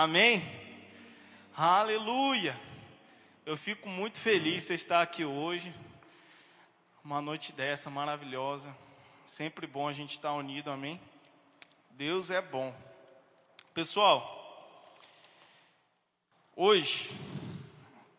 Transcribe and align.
Amém? 0.00 0.48
Aleluia! 1.56 2.56
Eu 3.44 3.56
fico 3.56 3.88
muito 3.88 4.20
feliz 4.20 4.68
de 4.68 4.74
estar 4.74 5.02
aqui 5.02 5.24
hoje. 5.24 5.74
Uma 7.02 7.20
noite 7.20 7.50
dessa 7.50 7.90
maravilhosa. 7.90 8.72
Sempre 9.26 9.66
bom 9.66 9.88
a 9.88 9.92
gente 9.92 10.10
estar 10.10 10.32
unido, 10.34 10.70
amém? 10.70 11.00
Deus 11.90 12.30
é 12.30 12.40
bom. 12.40 12.72
Pessoal, 13.74 14.94
hoje 16.54 17.10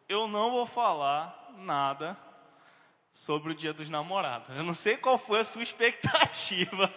eu 0.10 0.28
não 0.28 0.52
vou 0.52 0.66
falar 0.66 1.54
nada 1.60 2.18
sobre 3.10 3.54
o 3.54 3.56
Dia 3.56 3.72
dos 3.72 3.90
Namorados. 3.90 4.50
Eu 4.50 4.66
não 4.66 4.74
sei 4.74 4.98
qual 4.98 5.18
foi 5.18 5.40
a 5.40 5.46
sua 5.46 5.64
expectativa 5.64 6.92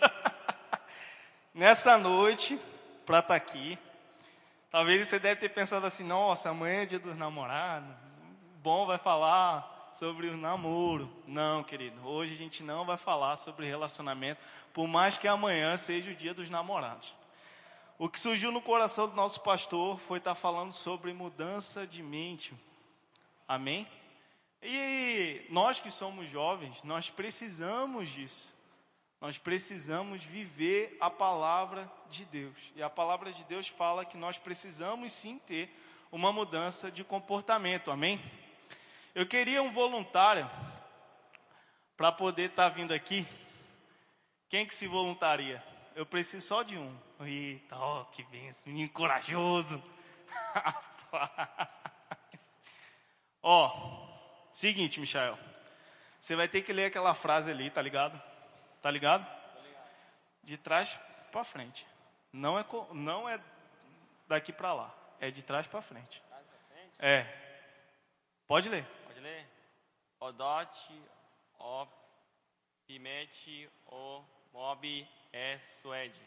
nessa 1.54 1.96
noite 1.98 2.58
para 3.06 3.20
estar 3.20 3.36
aqui. 3.36 3.78
Talvez 4.72 5.06
você 5.06 5.18
deve 5.18 5.38
ter 5.38 5.50
pensado 5.50 5.84
assim: 5.84 6.02
nossa, 6.02 6.48
amanhã 6.48 6.82
é 6.82 6.86
Dia 6.86 6.98
dos 6.98 7.14
Namorados. 7.14 7.94
Bom, 8.62 8.86
vai 8.86 8.96
falar 8.96 9.90
sobre 9.92 10.28
o 10.28 10.36
namoro. 10.36 11.12
Não, 11.26 11.62
querido. 11.62 12.00
Hoje 12.08 12.32
a 12.32 12.38
gente 12.38 12.62
não 12.62 12.86
vai 12.86 12.96
falar 12.96 13.36
sobre 13.36 13.66
relacionamento, 13.66 14.40
por 14.72 14.88
mais 14.88 15.18
que 15.18 15.28
amanhã 15.28 15.76
seja 15.76 16.10
o 16.10 16.14
Dia 16.14 16.32
dos 16.32 16.48
Namorados. 16.48 17.14
O 17.98 18.08
que 18.08 18.18
surgiu 18.18 18.50
no 18.50 18.62
coração 18.62 19.06
do 19.06 19.14
nosso 19.14 19.42
pastor 19.42 20.00
foi 20.00 20.16
estar 20.16 20.34
falando 20.34 20.72
sobre 20.72 21.12
mudança 21.12 21.86
de 21.86 22.02
mente. 22.02 22.54
Amém? 23.46 23.86
E 24.62 25.44
nós 25.50 25.80
que 25.80 25.90
somos 25.90 26.30
jovens, 26.30 26.82
nós 26.82 27.10
precisamos 27.10 28.08
disso. 28.08 28.51
Nós 29.22 29.38
precisamos 29.38 30.22
viver 30.24 30.96
a 31.00 31.08
palavra 31.08 31.88
de 32.10 32.24
Deus. 32.24 32.72
E 32.74 32.82
a 32.82 32.90
palavra 32.90 33.32
de 33.32 33.44
Deus 33.44 33.68
fala 33.68 34.04
que 34.04 34.16
nós 34.16 34.36
precisamos 34.36 35.12
sim 35.12 35.38
ter 35.38 35.72
uma 36.10 36.32
mudança 36.32 36.90
de 36.90 37.04
comportamento. 37.04 37.92
Amém? 37.92 38.20
Eu 39.14 39.24
queria 39.24 39.62
um 39.62 39.70
voluntário 39.70 40.50
para 41.96 42.10
poder 42.10 42.50
estar 42.50 42.68
tá 42.68 42.74
vindo 42.74 42.92
aqui. 42.92 43.24
Quem 44.48 44.66
que 44.66 44.74
se 44.74 44.88
voluntaria? 44.88 45.62
Eu 45.94 46.04
preciso 46.04 46.44
só 46.44 46.64
de 46.64 46.76
um. 46.76 46.92
Eita, 47.20 47.76
ó, 47.76 48.02
que 48.06 48.24
benção, 48.24 48.72
menino 48.72 48.90
corajoso. 48.90 49.80
ó, 53.40 54.08
seguinte, 54.50 54.98
Michael. 54.98 55.38
Você 56.18 56.34
vai 56.34 56.48
ter 56.48 56.62
que 56.62 56.72
ler 56.72 56.86
aquela 56.86 57.14
frase 57.14 57.52
ali, 57.52 57.70
tá 57.70 57.80
ligado? 57.80 58.31
Tá 58.82 58.90
ligado? 58.90 59.24
De 60.42 60.58
trás 60.58 61.00
para 61.30 61.44
frente. 61.44 61.86
Não 62.32 62.58
é, 62.58 62.66
não 62.90 63.28
é 63.28 63.40
daqui 64.26 64.52
para 64.52 64.74
lá. 64.74 64.94
É 65.20 65.30
de 65.30 65.40
trás 65.40 65.68
para 65.68 65.80
frente. 65.80 66.20
É. 66.98 67.24
Pode 68.46 68.68
ler. 68.68 68.84
Pode 69.06 69.20
ler. 69.20 69.46
Odote, 70.18 71.00
o, 71.60 71.86
pimete, 72.84 73.70
o, 73.86 74.24
mob, 74.52 75.08
é 75.32 75.58
suede. 75.58 76.20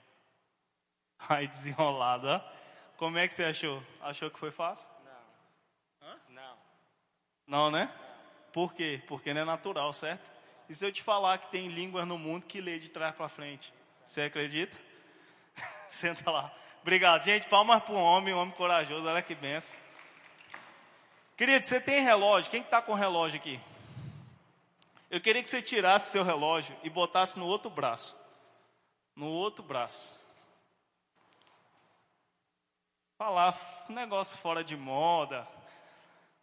Ai, 1.28 1.48
desenrolada. 1.48 2.44
Como 2.96 3.18
é 3.18 3.28
que 3.28 3.34
você 3.34 3.44
achou? 3.44 3.84
Achou 4.02 4.32
que 4.32 4.40
foi 4.40 4.52
fácil? 4.52 4.88
Não. 5.04 6.08
Hã? 6.08 6.20
Não. 6.30 6.58
Não, 7.48 7.72
né? 7.72 7.94
Não. 7.94 8.52
Por 8.54 8.74
quê? 8.74 9.04
Porque 9.08 9.34
não 9.34 9.42
é 9.42 9.46
natural, 9.46 9.92
certo? 9.92 10.35
E 10.70 10.76
se 10.76 10.86
eu 10.86 10.92
te 10.92 11.02
falar 11.02 11.38
que 11.38 11.52
tem 11.52 11.68
línguas 11.68 12.08
no 12.08 12.18
mundo 12.18 12.46
que 12.46 12.60
lê 12.60 12.80
de 12.80 12.90
trás 12.90 13.16
para 13.16 13.30
frente? 13.30 13.74
Você 14.06 14.24
acredita? 14.24 14.78
Senta 15.90 16.30
lá. 16.32 16.52
Obrigado. 16.82 17.24
Gente, 17.24 17.48
palmas 17.48 17.84
para 17.84 17.94
um 17.94 18.02
homem, 18.02 18.34
um 18.34 18.40
homem 18.40 18.54
corajoso. 18.54 19.08
Olha 19.08 19.22
que 19.22 19.36
benção. 19.36 19.82
Querido, 21.38 21.66
você 21.66 21.82
tem 21.82 22.02
relógio? 22.02 22.52
Quem 22.52 22.62
está 22.62 22.82
com 22.82 22.94
relógio 22.94 23.40
aqui? 23.40 23.60
Eu 25.10 25.22
queria 25.22 25.42
que 25.42 25.50
você 25.50 25.62
tirasse 25.62 26.12
seu 26.12 26.24
relógio 26.24 26.76
e 26.84 26.90
botasse 26.90 27.38
no 27.38 27.46
outro 27.46 27.70
braço. 27.70 28.18
No 29.16 29.28
outro 29.28 29.64
braço. 29.64 30.20
Falar 33.18 33.58
negócio 33.90 34.38
fora 34.38 34.64
de 34.64 34.76
moda. 34.76 35.48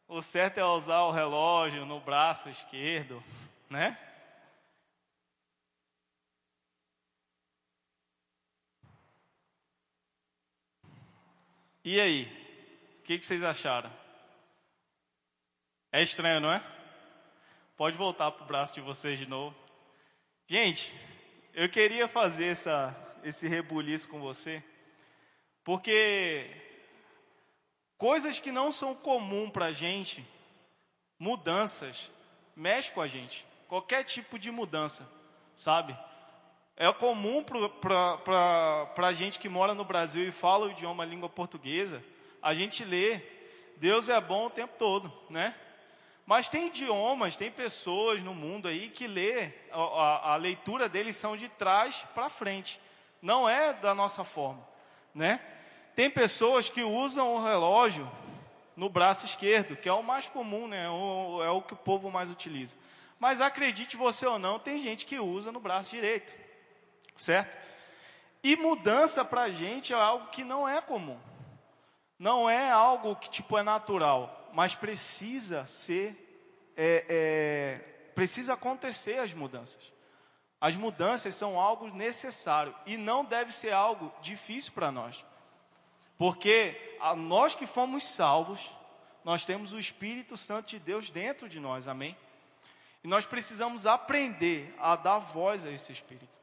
O 0.08 0.20
certo 0.22 0.58
é 0.58 0.64
usar 0.64 1.02
o 1.02 1.10
relógio 1.10 1.86
no 1.86 2.00
braço 2.00 2.48
esquerdo, 2.48 3.22
né? 3.68 3.98
E 11.84 12.00
aí? 12.00 12.24
O 13.00 13.02
que, 13.02 13.18
que 13.18 13.26
vocês 13.26 13.42
acharam? 13.42 13.92
É 15.90 16.00
estranho, 16.00 16.40
não 16.40 16.52
é? 16.52 16.64
Pode 17.76 17.96
voltar 17.96 18.30
para 18.30 18.44
o 18.44 18.46
braço 18.46 18.74
de 18.74 18.80
vocês 18.80 19.18
de 19.18 19.26
novo. 19.26 19.56
Gente, 20.46 20.94
eu 21.52 21.68
queria 21.68 22.06
fazer 22.06 22.46
essa, 22.46 22.96
esse 23.24 23.48
rebuliço 23.48 24.08
com 24.08 24.20
você, 24.20 24.62
porque 25.64 26.48
coisas 27.98 28.38
que 28.38 28.52
não 28.52 28.70
são 28.70 28.94
comum 28.94 29.50
para 29.50 29.66
a 29.66 29.72
gente, 29.72 30.24
mudanças, 31.18 32.12
mexe 32.54 32.92
com 32.92 33.00
a 33.00 33.08
gente. 33.08 33.44
Qualquer 33.66 34.04
tipo 34.04 34.38
de 34.38 34.52
mudança, 34.52 35.10
sabe? 35.52 35.98
É 36.76 36.90
comum 36.92 37.44
para 37.44 39.06
a 39.06 39.12
gente 39.12 39.38
que 39.38 39.48
mora 39.48 39.74
no 39.74 39.84
Brasil 39.84 40.26
e 40.26 40.32
fala 40.32 40.66
o 40.66 40.70
idioma, 40.70 41.02
a 41.02 41.06
língua 41.06 41.28
portuguesa, 41.28 42.02
a 42.40 42.54
gente 42.54 42.84
lê 42.84 43.20
Deus 43.76 44.08
é 44.08 44.20
bom 44.20 44.46
o 44.46 44.50
tempo 44.50 44.74
todo, 44.78 45.12
né? 45.28 45.54
Mas 46.24 46.48
tem 46.48 46.68
idiomas, 46.68 47.34
tem 47.34 47.50
pessoas 47.50 48.22
no 48.22 48.32
mundo 48.32 48.68
aí 48.68 48.88
que 48.88 49.08
lê, 49.08 49.52
a, 49.72 50.34
a, 50.34 50.36
leitura 50.36 50.88
deles 50.88 51.16
são 51.16 51.36
de 51.36 51.48
trás 51.48 52.06
para 52.14 52.30
frente, 52.30 52.80
não 53.20 53.48
é 53.48 53.72
da 53.72 53.92
nossa 53.92 54.22
forma, 54.22 54.64
né? 55.12 55.40
Tem 55.96 56.08
pessoas 56.08 56.70
que 56.70 56.82
usam 56.82 57.34
o 57.34 57.42
relógio 57.42 58.08
no 58.76 58.88
braço 58.88 59.26
esquerdo, 59.26 59.76
que 59.76 59.88
é 59.88 59.92
o 59.92 60.02
mais 60.02 60.28
comum, 60.28 60.68
né? 60.68 60.88
O, 60.88 61.42
é 61.42 61.50
o 61.50 61.60
que 61.60 61.74
o 61.74 61.76
povo 61.76 62.08
mais 62.08 62.30
utiliza. 62.30 62.76
Mas 63.18 63.40
acredite 63.40 63.96
você 63.96 64.26
ou 64.26 64.38
não, 64.38 64.60
tem 64.60 64.78
gente 64.78 65.04
que 65.04 65.18
usa 65.18 65.50
no 65.50 65.58
braço 65.58 65.90
direito 65.90 66.41
certo? 67.16 67.62
E 68.42 68.56
mudança 68.56 69.24
para 69.24 69.42
a 69.42 69.50
gente 69.50 69.92
é 69.92 69.96
algo 69.96 70.26
que 70.28 70.42
não 70.42 70.68
é 70.68 70.80
comum, 70.80 71.18
não 72.18 72.50
é 72.50 72.70
algo 72.70 73.14
que 73.14 73.30
tipo 73.30 73.56
é 73.56 73.62
natural, 73.62 74.50
mas 74.52 74.74
precisa 74.74 75.64
ser, 75.66 76.72
é, 76.76 77.04
é, 77.08 78.10
precisa 78.14 78.54
acontecer 78.54 79.18
as 79.18 79.32
mudanças. 79.32 79.92
As 80.60 80.76
mudanças 80.76 81.34
são 81.34 81.58
algo 81.58 81.88
necessário 81.88 82.74
e 82.86 82.96
não 82.96 83.24
deve 83.24 83.52
ser 83.52 83.72
algo 83.72 84.12
difícil 84.22 84.72
para 84.72 84.92
nós, 84.92 85.24
porque 86.18 86.96
a 87.00 87.14
nós 87.14 87.54
que 87.54 87.66
fomos 87.66 88.04
salvos, 88.04 88.70
nós 89.24 89.44
temos 89.44 89.72
o 89.72 89.78
Espírito 89.78 90.36
Santo 90.36 90.68
de 90.68 90.78
Deus 90.78 91.10
dentro 91.10 91.48
de 91.48 91.60
nós, 91.60 91.86
amém? 91.86 92.16
E 93.04 93.08
nós 93.08 93.26
precisamos 93.26 93.86
aprender 93.86 94.72
a 94.78 94.94
dar 94.94 95.18
voz 95.18 95.64
a 95.64 95.70
esse 95.70 95.92
Espírito. 95.92 96.41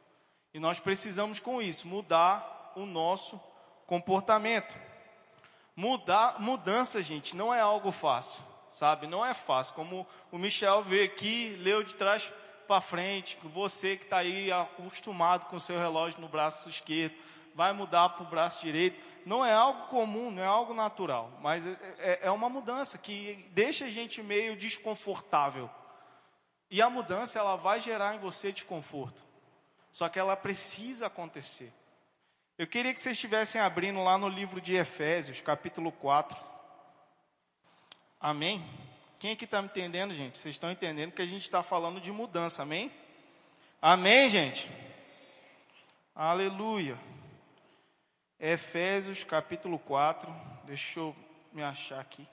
E 0.53 0.59
nós 0.59 0.79
precisamos, 0.79 1.39
com 1.39 1.61
isso, 1.61 1.87
mudar 1.87 2.73
o 2.75 2.85
nosso 2.85 3.39
comportamento. 3.85 4.75
Mudar, 5.75 6.39
mudança, 6.39 7.01
gente, 7.01 7.35
não 7.35 7.53
é 7.53 7.59
algo 7.61 7.91
fácil, 7.91 8.43
sabe? 8.69 9.07
Não 9.07 9.25
é 9.25 9.33
fácil. 9.33 9.75
Como 9.75 10.05
o 10.31 10.37
Michel 10.37 10.81
veio 10.83 11.05
aqui, 11.05 11.55
leu 11.59 11.83
de 11.83 11.93
trás 11.93 12.31
para 12.67 12.81
frente, 12.81 13.37
você 13.43 13.95
que 13.95 14.03
está 14.03 14.17
aí 14.17 14.51
acostumado 14.51 15.45
com 15.45 15.55
o 15.55 15.59
seu 15.59 15.79
relógio 15.79 16.21
no 16.21 16.27
braço 16.27 16.69
esquerdo, 16.69 17.15
vai 17.55 17.73
mudar 17.73 18.09
para 18.09 18.23
o 18.23 18.29
braço 18.29 18.61
direito. 18.61 19.01
Não 19.25 19.45
é 19.45 19.53
algo 19.53 19.87
comum, 19.87 20.29
não 20.31 20.43
é 20.43 20.45
algo 20.45 20.73
natural, 20.73 21.31
mas 21.41 21.65
é, 21.65 21.77
é, 21.99 22.19
é 22.23 22.31
uma 22.31 22.49
mudança 22.49 22.97
que 22.97 23.47
deixa 23.51 23.85
a 23.85 23.89
gente 23.89 24.21
meio 24.21 24.55
desconfortável. 24.55 25.69
E 26.69 26.81
a 26.81 26.89
mudança, 26.89 27.39
ela 27.39 27.55
vai 27.55 27.79
gerar 27.79 28.15
em 28.15 28.19
você 28.19 28.51
desconforto. 28.51 29.28
Só 29.91 30.07
que 30.09 30.19
ela 30.19 30.35
precisa 30.35 31.07
acontecer. 31.07 31.71
Eu 32.57 32.67
queria 32.67 32.93
que 32.93 33.01
vocês 33.01 33.15
estivessem 33.15 33.59
abrindo 33.61 34.03
lá 34.03 34.17
no 34.17 34.27
livro 34.27 34.59
de 34.59 34.75
Efésios, 34.75 35.41
capítulo 35.41 35.91
4. 35.91 36.37
Amém? 38.19 38.63
Quem 39.19 39.31
aqui 39.31 39.45
está 39.45 39.61
me 39.61 39.67
entendendo, 39.67 40.13
gente? 40.13 40.37
Vocês 40.37 40.55
estão 40.55 40.71
entendendo 40.71 41.11
que 41.11 41.21
a 41.21 41.25
gente 41.25 41.43
está 41.43 41.63
falando 41.63 42.01
de 42.01 42.11
mudança, 42.11 42.63
amém? 42.63 42.91
Amém, 43.81 44.29
gente? 44.29 44.69
Aleluia. 46.13 46.99
Efésios 48.39 49.23
capítulo 49.23 49.79
4. 49.79 50.29
Deixa 50.65 50.99
eu 50.99 51.15
me 51.53 51.63
achar 51.63 51.99
aqui. 51.99 52.27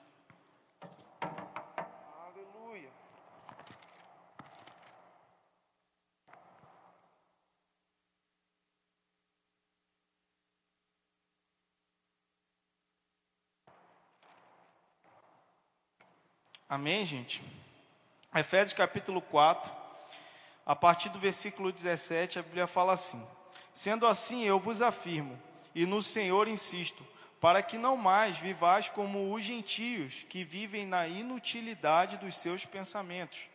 Amém, 16.69 17.05
gente? 17.05 17.41
Efésios 18.35 18.73
capítulo 18.73 19.21
4, 19.21 19.71
a 20.65 20.75
partir 20.75 21.07
do 21.07 21.17
versículo 21.17 21.71
17, 21.71 22.39
a 22.39 22.41
Bíblia 22.41 22.67
fala 22.67 22.91
assim: 22.91 23.25
Sendo 23.71 24.05
assim, 24.05 24.43
eu 24.43 24.59
vos 24.59 24.81
afirmo, 24.81 25.41
e 25.73 25.85
no 25.85 26.01
Senhor 26.01 26.45
insisto, 26.45 27.07
para 27.39 27.63
que 27.63 27.77
não 27.77 27.95
mais 27.95 28.37
vivais 28.37 28.89
como 28.89 29.33
os 29.33 29.43
gentios 29.43 30.25
que 30.27 30.43
vivem 30.43 30.85
na 30.85 31.07
inutilidade 31.07 32.17
dos 32.17 32.35
seus 32.35 32.65
pensamentos. 32.65 33.47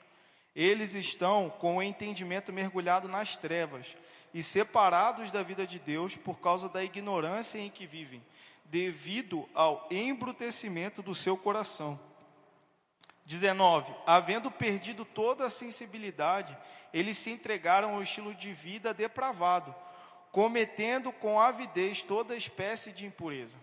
Eles 0.56 0.94
estão 0.94 1.50
com 1.50 1.76
o 1.76 1.82
entendimento 1.82 2.50
mergulhado 2.50 3.08
nas 3.08 3.36
trevas 3.36 3.94
e 4.32 4.42
separados 4.42 5.30
da 5.30 5.42
vida 5.42 5.66
de 5.66 5.78
Deus 5.78 6.16
por 6.16 6.40
causa 6.40 6.66
da 6.66 6.82
ignorância 6.82 7.58
em 7.58 7.68
que 7.68 7.84
vivem, 7.84 8.24
devido 8.64 9.46
ao 9.54 9.86
embrutecimento 9.90 11.02
do 11.02 11.14
seu 11.14 11.36
coração. 11.36 12.00
19. 13.32 13.94
Havendo 14.04 14.50
perdido 14.50 15.06
toda 15.06 15.46
a 15.46 15.50
sensibilidade, 15.50 16.56
eles 16.92 17.16
se 17.16 17.30
entregaram 17.30 17.94
ao 17.94 18.02
estilo 18.02 18.34
de 18.34 18.52
vida 18.52 18.92
depravado, 18.92 19.74
cometendo 20.30 21.10
com 21.10 21.40
avidez 21.40 22.02
toda 22.02 22.36
espécie 22.36 22.92
de 22.92 23.06
impureza. 23.06 23.58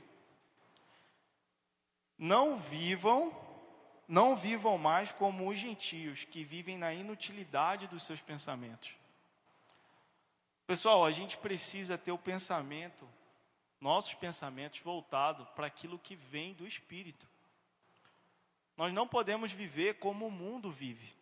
Não 2.18 2.58
vivam, 2.58 3.32
não 4.08 4.36
vivam 4.36 4.78
mais 4.78 5.12
como 5.12 5.48
os 5.48 5.60
gentios 5.60 6.26
que 6.26 6.44
vivem 6.44 6.76
na 6.76 6.92
inutilidade 6.92 7.86
dos 7.88 8.04
seus 8.04 8.20
pensamentos. 8.20 8.96
Pessoal, 10.66 11.06
a 11.06 11.12
gente 11.12 11.38
precisa 11.38 11.96
ter 11.96 12.12
o 12.12 12.18
pensamento, 12.18 13.08
nossos 13.80 14.16
pensamentos 14.16 14.80
voltados 14.80 15.48
para 15.50 15.68
aquilo 15.68 16.00
que 16.00 16.16
vem 16.16 16.54
do 16.54 16.66
Espírito. 16.66 17.29
Nós 18.80 18.94
não 18.94 19.06
podemos 19.06 19.52
viver 19.52 19.96
como 19.96 20.28
o 20.28 20.32
mundo 20.32 20.72
vive. 20.72 21.14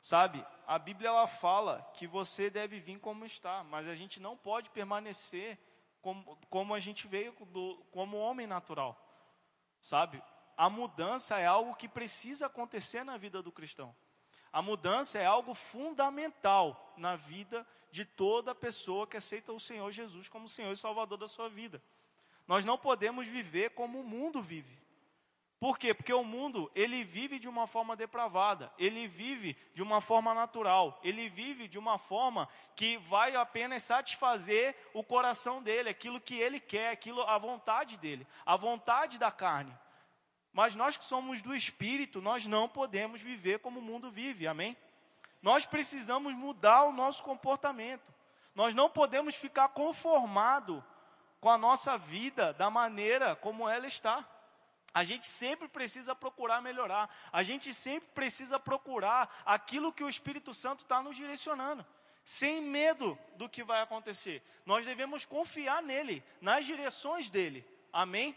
Sabe, 0.00 0.44
a 0.66 0.80
Bíblia 0.80 1.10
ela 1.10 1.28
fala 1.28 1.88
que 1.94 2.08
você 2.08 2.50
deve 2.50 2.80
vir 2.80 2.98
como 2.98 3.24
está, 3.24 3.62
mas 3.62 3.86
a 3.86 3.94
gente 3.94 4.18
não 4.18 4.36
pode 4.36 4.68
permanecer 4.70 5.56
como, 6.00 6.36
como 6.50 6.74
a 6.74 6.80
gente 6.80 7.06
veio 7.06 7.32
do, 7.52 7.76
como 7.92 8.18
homem 8.18 8.48
natural. 8.48 9.00
Sabe, 9.80 10.20
a 10.56 10.68
mudança 10.68 11.38
é 11.38 11.46
algo 11.46 11.76
que 11.76 11.88
precisa 11.88 12.46
acontecer 12.46 13.04
na 13.04 13.16
vida 13.16 13.40
do 13.40 13.52
cristão. 13.52 13.94
A 14.52 14.60
mudança 14.60 15.20
é 15.20 15.24
algo 15.24 15.54
fundamental 15.54 16.94
na 16.96 17.14
vida 17.14 17.64
de 17.92 18.04
toda 18.04 18.56
pessoa 18.56 19.06
que 19.06 19.16
aceita 19.16 19.52
o 19.52 19.60
Senhor 19.60 19.92
Jesus 19.92 20.28
como 20.28 20.48
Senhor 20.48 20.72
e 20.72 20.76
Salvador 20.76 21.16
da 21.16 21.28
sua 21.28 21.48
vida. 21.48 21.80
Nós 22.44 22.64
não 22.64 22.76
podemos 22.76 23.28
viver 23.28 23.70
como 23.70 24.00
o 24.00 24.04
mundo 24.04 24.42
vive. 24.42 24.81
Por 25.62 25.78
quê? 25.78 25.94
Porque 25.94 26.12
o 26.12 26.24
mundo, 26.24 26.68
ele 26.74 27.04
vive 27.04 27.38
de 27.38 27.48
uma 27.48 27.68
forma 27.68 27.94
depravada, 27.94 28.72
ele 28.76 29.06
vive 29.06 29.56
de 29.72 29.80
uma 29.80 30.00
forma 30.00 30.34
natural, 30.34 30.98
ele 31.04 31.28
vive 31.28 31.68
de 31.68 31.78
uma 31.78 31.98
forma 31.98 32.48
que 32.74 32.96
vai 32.96 33.36
apenas 33.36 33.84
satisfazer 33.84 34.74
o 34.92 35.04
coração 35.04 35.62
dele, 35.62 35.88
aquilo 35.88 36.20
que 36.20 36.34
ele 36.34 36.58
quer, 36.58 36.90
aquilo 36.90 37.22
a 37.22 37.38
vontade 37.38 37.96
dele, 37.96 38.26
a 38.44 38.56
vontade 38.56 39.20
da 39.20 39.30
carne. 39.30 39.72
Mas 40.52 40.74
nós 40.74 40.96
que 40.96 41.04
somos 41.04 41.40
do 41.40 41.54
espírito, 41.54 42.20
nós 42.20 42.44
não 42.44 42.68
podemos 42.68 43.22
viver 43.22 43.60
como 43.60 43.78
o 43.78 43.82
mundo 43.84 44.10
vive. 44.10 44.48
Amém? 44.48 44.76
Nós 45.40 45.64
precisamos 45.64 46.34
mudar 46.34 46.86
o 46.86 46.92
nosso 46.92 47.22
comportamento. 47.22 48.12
Nós 48.52 48.74
não 48.74 48.90
podemos 48.90 49.36
ficar 49.36 49.68
conformado 49.68 50.84
com 51.40 51.48
a 51.48 51.56
nossa 51.56 51.96
vida 51.96 52.52
da 52.52 52.68
maneira 52.68 53.36
como 53.36 53.68
ela 53.68 53.86
está. 53.86 54.28
A 54.94 55.04
gente 55.04 55.26
sempre 55.26 55.68
precisa 55.68 56.14
procurar 56.14 56.60
melhorar. 56.60 57.08
A 57.32 57.42
gente 57.42 57.72
sempre 57.72 58.08
precisa 58.10 58.58
procurar 58.58 59.42
aquilo 59.44 59.92
que 59.92 60.04
o 60.04 60.08
Espírito 60.08 60.52
Santo 60.52 60.82
está 60.82 61.02
nos 61.02 61.16
direcionando. 61.16 61.84
Sem 62.24 62.60
medo 62.60 63.18
do 63.36 63.48
que 63.48 63.64
vai 63.64 63.80
acontecer. 63.80 64.42
Nós 64.66 64.84
devemos 64.84 65.24
confiar 65.24 65.82
nele, 65.82 66.22
nas 66.40 66.66
direções 66.66 67.30
dele. 67.30 67.66
Amém? 67.92 68.36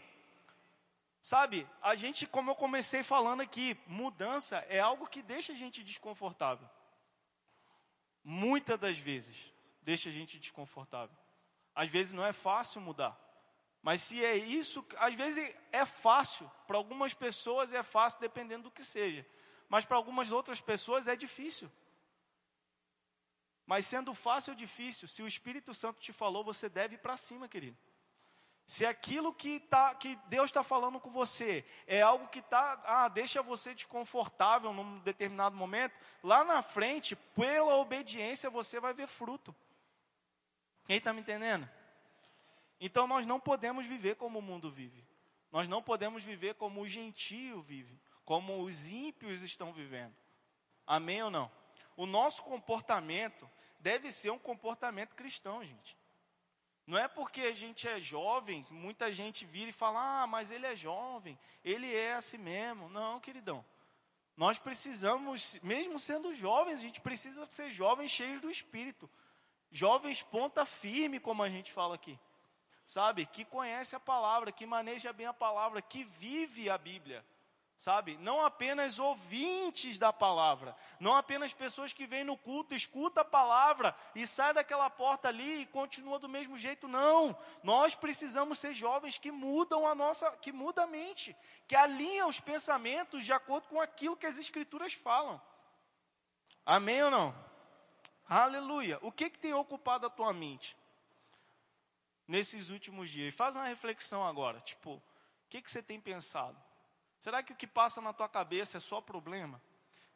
Sabe, 1.20 1.66
a 1.82 1.94
gente, 1.94 2.26
como 2.26 2.52
eu 2.52 2.54
comecei 2.54 3.02
falando 3.02 3.40
aqui, 3.42 3.76
mudança 3.86 4.58
é 4.68 4.78
algo 4.78 5.08
que 5.08 5.22
deixa 5.22 5.52
a 5.52 5.56
gente 5.56 5.82
desconfortável. 5.82 6.68
Muitas 8.22 8.78
das 8.78 8.96
vezes 8.96 9.52
deixa 9.82 10.08
a 10.08 10.12
gente 10.12 10.38
desconfortável. 10.38 11.16
Às 11.74 11.88
vezes 11.88 12.12
não 12.12 12.24
é 12.24 12.32
fácil 12.32 12.80
mudar. 12.80 13.25
Mas 13.86 14.02
se 14.02 14.24
é 14.24 14.34
isso, 14.34 14.84
às 14.98 15.14
vezes 15.14 15.54
é 15.70 15.86
fácil, 15.86 16.50
para 16.66 16.76
algumas 16.76 17.14
pessoas 17.14 17.72
é 17.72 17.84
fácil 17.84 18.20
dependendo 18.20 18.64
do 18.64 18.70
que 18.72 18.84
seja. 18.84 19.24
Mas 19.68 19.84
para 19.84 19.96
algumas 19.96 20.32
outras 20.32 20.60
pessoas 20.60 21.06
é 21.06 21.14
difícil. 21.14 21.70
Mas 23.64 23.86
sendo 23.86 24.12
fácil 24.12 24.54
ou 24.54 24.56
difícil, 24.56 25.06
se 25.06 25.22
o 25.22 25.26
Espírito 25.28 25.72
Santo 25.72 26.00
te 26.00 26.12
falou, 26.12 26.42
você 26.42 26.68
deve 26.68 26.96
ir 26.96 26.98
para 26.98 27.16
cima, 27.16 27.46
querido. 27.46 27.78
Se 28.66 28.84
aquilo 28.84 29.32
que, 29.32 29.60
tá, 29.60 29.94
que 29.94 30.16
Deus 30.26 30.46
está 30.46 30.64
falando 30.64 30.98
com 30.98 31.08
você 31.08 31.64
é 31.86 32.02
algo 32.02 32.26
que 32.26 32.42
tá, 32.42 32.82
ah, 32.86 33.08
deixa 33.08 33.40
você 33.40 33.72
desconfortável 33.72 34.72
num 34.72 34.98
determinado 34.98 35.54
momento, 35.54 36.00
lá 36.24 36.42
na 36.42 36.60
frente, 36.60 37.14
pela 37.14 37.76
obediência, 37.76 38.50
você 38.50 38.80
vai 38.80 38.92
ver 38.92 39.06
fruto. 39.06 39.54
Quem 40.86 40.96
está 40.96 41.12
me 41.12 41.20
entendendo? 41.20 41.70
Então 42.80 43.06
nós 43.06 43.26
não 43.26 43.40
podemos 43.40 43.86
viver 43.86 44.16
como 44.16 44.38
o 44.38 44.42
mundo 44.42 44.70
vive. 44.70 45.04
Nós 45.50 45.68
não 45.68 45.82
podemos 45.82 46.24
viver 46.24 46.54
como 46.54 46.80
o 46.80 46.86
gentio 46.86 47.60
vive, 47.60 47.98
como 48.24 48.62
os 48.62 48.88
ímpios 48.88 49.42
estão 49.42 49.72
vivendo. 49.72 50.14
Amém 50.86 51.22
ou 51.22 51.30
não? 51.30 51.50
O 51.96 52.04
nosso 52.04 52.42
comportamento 52.42 53.48
deve 53.80 54.12
ser 54.12 54.30
um 54.30 54.38
comportamento 54.38 55.14
cristão, 55.14 55.64
gente. 55.64 55.96
Não 56.86 56.96
é 56.96 57.08
porque 57.08 57.40
a 57.42 57.52
gente 57.52 57.88
é 57.88 57.98
jovem, 57.98 58.64
muita 58.70 59.10
gente 59.10 59.44
vira 59.44 59.70
e 59.70 59.72
fala, 59.72 60.22
ah, 60.22 60.26
mas 60.26 60.50
ele 60.50 60.66
é 60.66 60.76
jovem, 60.76 61.38
ele 61.64 61.92
é 61.92 62.14
assim 62.14 62.38
mesmo. 62.38 62.88
Não, 62.88 63.18
queridão. 63.18 63.64
Nós 64.36 64.58
precisamos, 64.58 65.58
mesmo 65.62 65.98
sendo 65.98 66.34
jovens, 66.34 66.78
a 66.78 66.82
gente 66.82 67.00
precisa 67.00 67.46
ser 67.50 67.70
jovens 67.70 68.10
cheios 68.10 68.40
do 68.40 68.50
Espírito. 68.50 69.10
Jovens 69.70 70.22
ponta 70.22 70.64
firme, 70.64 71.18
como 71.18 71.42
a 71.42 71.48
gente 71.48 71.72
fala 71.72 71.94
aqui. 71.94 72.18
Sabe? 72.86 73.26
Que 73.26 73.44
conhece 73.44 73.94
a 73.94 74.00
palavra, 74.00 74.50
que 74.50 74.64
maneja 74.64 75.12
bem 75.12 75.26
a 75.26 75.34
palavra, 75.34 75.82
que 75.82 76.02
vive 76.02 76.70
a 76.70 76.78
Bíblia 76.78 77.22
sabe? 77.76 78.16
Não 78.18 78.44
apenas 78.44 78.98
ouvintes 78.98 79.98
da 79.98 80.12
palavra, 80.12 80.74
não 80.98 81.14
apenas 81.14 81.52
pessoas 81.52 81.92
que 81.92 82.06
vêm 82.06 82.24
no 82.24 82.36
culto, 82.36 82.74
escuta 82.74 83.20
a 83.20 83.24
palavra 83.24 83.94
e 84.14 84.26
sai 84.26 84.54
daquela 84.54 84.88
porta 84.88 85.28
ali 85.28 85.62
e 85.62 85.66
continua 85.66 86.18
do 86.18 86.28
mesmo 86.28 86.56
jeito, 86.56 86.88
não. 86.88 87.36
Nós 87.62 87.94
precisamos 87.94 88.58
ser 88.58 88.72
jovens 88.72 89.18
que 89.18 89.30
mudam 89.30 89.86
a 89.86 89.94
nossa, 89.94 90.30
que 90.38 90.52
mudam 90.52 90.84
a 90.84 90.86
mente, 90.86 91.36
que 91.68 91.76
alinham 91.76 92.28
os 92.28 92.40
pensamentos 92.40 93.24
de 93.24 93.32
acordo 93.32 93.68
com 93.68 93.80
aquilo 93.80 94.16
que 94.16 94.26
as 94.26 94.38
escrituras 94.38 94.94
falam. 94.94 95.40
Amém 96.64 97.02
ou 97.02 97.10
não? 97.10 97.34
Aleluia. 98.26 98.98
O 99.02 99.12
que 99.12 99.28
que 99.28 99.38
tem 99.38 99.52
ocupado 99.52 100.06
a 100.06 100.10
tua 100.10 100.32
mente 100.32 100.76
nesses 102.26 102.70
últimos 102.70 103.10
dias? 103.10 103.34
Faz 103.34 103.56
uma 103.56 103.66
reflexão 103.66 104.26
agora, 104.26 104.60
tipo, 104.60 104.94
o 104.94 105.02
que 105.48 105.62
que 105.62 105.70
você 105.70 105.82
tem 105.82 106.00
pensado? 106.00 106.56
Será 107.18 107.42
que 107.42 107.52
o 107.52 107.56
que 107.56 107.66
passa 107.66 108.00
na 108.00 108.12
tua 108.12 108.28
cabeça 108.28 108.76
é 108.76 108.80
só 108.80 109.00
problema? 109.00 109.60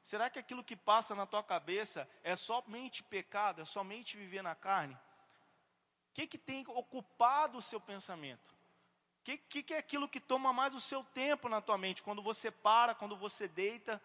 Será 0.03 0.31
que 0.31 0.39
aquilo 0.39 0.65
que 0.65 0.77
passa 0.77 1.15
na 1.15 1.27
tua 1.27 1.43
cabeça 1.43 2.09
é 2.23 2.35
somente 2.35 3.03
pecado, 3.03 3.61
é 3.61 3.65
somente 3.65 4.17
viver 4.17 4.43
na 4.43 4.55
carne? 4.55 4.95
O 4.95 6.13
que, 6.15 6.27
que 6.27 6.39
tem 6.39 6.65
ocupado 6.69 7.59
o 7.59 7.63
seu 7.63 7.81
pensamento? 7.81 8.49
O 9.21 9.23
que, 9.23 9.37
que, 9.37 9.63
que 9.63 9.75
é 9.75 9.79
aquilo 9.79 10.09
que 10.09 10.19
toma 10.19 10.53
mais 10.53 10.75
o 10.75 10.81
seu 10.81 11.05
tempo 11.05 11.49
na 11.49 11.61
tua 11.61 11.77
mente? 11.77 12.03
Quando 12.03 12.23
você 12.23 12.51
para, 12.51 12.95
quando 12.95 13.17
você 13.17 13.47
deita, 13.47 14.03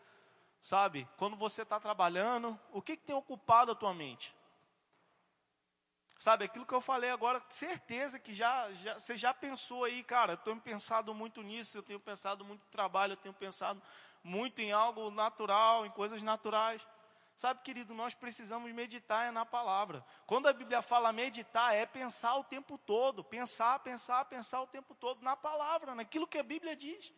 sabe? 0.59 1.07
Quando 1.17 1.37
você 1.37 1.61
está 1.61 1.79
trabalhando, 1.79 2.59
o 2.71 2.81
que, 2.81 2.97
que 2.97 3.05
tem 3.05 3.15
ocupado 3.15 3.71
a 3.71 3.75
tua 3.75 3.93
mente? 3.93 4.35
Sabe, 6.17 6.45
aquilo 6.45 6.65
que 6.65 6.73
eu 6.73 6.81
falei 6.81 7.09
agora, 7.09 7.43
certeza 7.49 8.19
que 8.19 8.33
já, 8.33 8.71
já 8.71 8.97
você 8.97 9.17
já 9.17 9.33
pensou 9.33 9.83
aí, 9.83 10.01
cara, 10.03 10.33
eu 10.33 10.37
tenho 10.37 10.59
pensado 10.59 11.13
muito 11.13 11.41
nisso, 11.41 11.77
eu 11.77 11.83
tenho 11.83 11.99
pensado 11.99 12.45
muito 12.45 12.61
em 12.65 12.69
trabalho, 12.69 13.13
eu 13.13 13.17
tenho 13.17 13.33
pensado 13.33 13.81
muito 14.23 14.61
em 14.61 14.71
algo 14.71 15.11
natural, 15.11 15.85
em 15.85 15.91
coisas 15.91 16.21
naturais. 16.21 16.87
Sabe, 17.35 17.61
querido, 17.63 17.93
nós 17.93 18.13
precisamos 18.13 18.71
meditar 18.71 19.27
é 19.27 19.31
na 19.31 19.45
palavra. 19.45 20.05
Quando 20.25 20.47
a 20.47 20.53
Bíblia 20.53 20.81
fala 20.81 21.11
meditar, 21.11 21.75
é 21.75 21.85
pensar 21.85 22.35
o 22.37 22.45
tempo 22.45 22.77
todo, 22.77 23.25
pensar, 23.25 23.77
pensar, 23.79 24.23
pensar 24.23 24.61
o 24.61 24.67
tempo 24.67 24.95
todo 24.95 25.21
na 25.21 25.35
palavra, 25.35 25.93
naquilo 25.93 26.27
que 26.27 26.37
a 26.37 26.43
Bíblia 26.43 26.77
diz. 26.77 27.13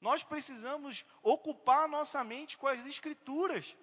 Nós 0.00 0.22
precisamos 0.22 1.04
ocupar 1.24 1.88
nossa 1.88 2.22
mente 2.22 2.56
com 2.56 2.68
as 2.68 2.86
escrituras. 2.86 3.76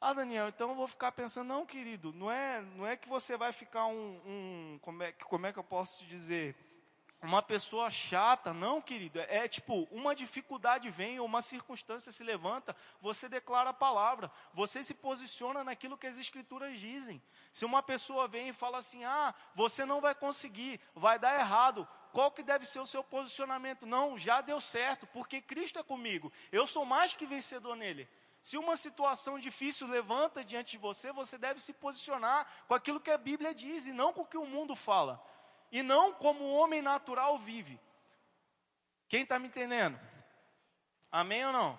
Ah, 0.00 0.12
Daniel, 0.12 0.48
então 0.48 0.70
eu 0.70 0.74
vou 0.74 0.86
ficar 0.86 1.10
pensando, 1.12 1.48
não, 1.48 1.64
querido, 1.64 2.12
não 2.12 2.30
é, 2.30 2.60
não 2.76 2.86
é 2.86 2.96
que 2.96 3.08
você 3.08 3.36
vai 3.36 3.50
ficar 3.50 3.86
um, 3.86 4.20
um 4.26 4.78
como, 4.82 5.02
é, 5.02 5.12
como 5.12 5.46
é 5.46 5.52
que 5.52 5.58
eu 5.58 5.64
posso 5.64 6.00
te 6.00 6.06
dizer, 6.06 6.54
uma 7.22 7.42
pessoa 7.42 7.90
chata, 7.90 8.52
não, 8.52 8.80
querido. 8.80 9.18
É, 9.20 9.38
é 9.38 9.48
tipo, 9.48 9.88
uma 9.90 10.14
dificuldade 10.14 10.90
vem, 10.90 11.18
uma 11.18 11.40
circunstância 11.40 12.12
se 12.12 12.22
levanta, 12.22 12.76
você 13.00 13.26
declara 13.26 13.70
a 13.70 13.74
palavra, 13.74 14.30
você 14.52 14.84
se 14.84 14.94
posiciona 14.94 15.64
naquilo 15.64 15.96
que 15.96 16.06
as 16.06 16.18
escrituras 16.18 16.78
dizem. 16.78 17.20
Se 17.50 17.64
uma 17.64 17.82
pessoa 17.82 18.28
vem 18.28 18.50
e 18.50 18.52
fala 18.52 18.78
assim: 18.78 19.02
"Ah, 19.04 19.34
você 19.54 19.86
não 19.86 20.00
vai 20.00 20.14
conseguir, 20.14 20.78
vai 20.94 21.18
dar 21.18 21.40
errado", 21.40 21.88
qual 22.12 22.30
que 22.30 22.42
deve 22.42 22.66
ser 22.66 22.80
o 22.80 22.86
seu 22.86 23.02
posicionamento? 23.02 23.86
Não, 23.86 24.18
já 24.18 24.42
deu 24.42 24.60
certo, 24.60 25.06
porque 25.06 25.40
Cristo 25.40 25.78
é 25.78 25.82
comigo. 25.82 26.30
Eu 26.52 26.66
sou 26.66 26.84
mais 26.84 27.14
que 27.14 27.26
vencedor 27.26 27.76
nele. 27.76 28.06
Se 28.46 28.56
uma 28.56 28.76
situação 28.76 29.40
difícil 29.40 29.88
levanta 29.88 30.44
diante 30.44 30.70
de 30.70 30.78
você, 30.78 31.10
você 31.10 31.36
deve 31.36 31.58
se 31.58 31.72
posicionar 31.72 32.46
com 32.68 32.74
aquilo 32.74 33.00
que 33.00 33.10
a 33.10 33.18
Bíblia 33.18 33.52
diz 33.52 33.86
e 33.86 33.92
não 33.92 34.12
com 34.12 34.20
o 34.20 34.26
que 34.26 34.38
o 34.38 34.46
mundo 34.46 34.76
fala 34.76 35.20
e 35.72 35.82
não 35.82 36.12
como 36.12 36.44
o 36.44 36.54
homem 36.54 36.80
natural 36.80 37.36
vive. 37.40 37.80
Quem 39.08 39.22
está 39.24 39.36
me 39.40 39.48
entendendo? 39.48 39.98
Amém 41.10 41.44
ou 41.44 41.52
não? 41.52 41.76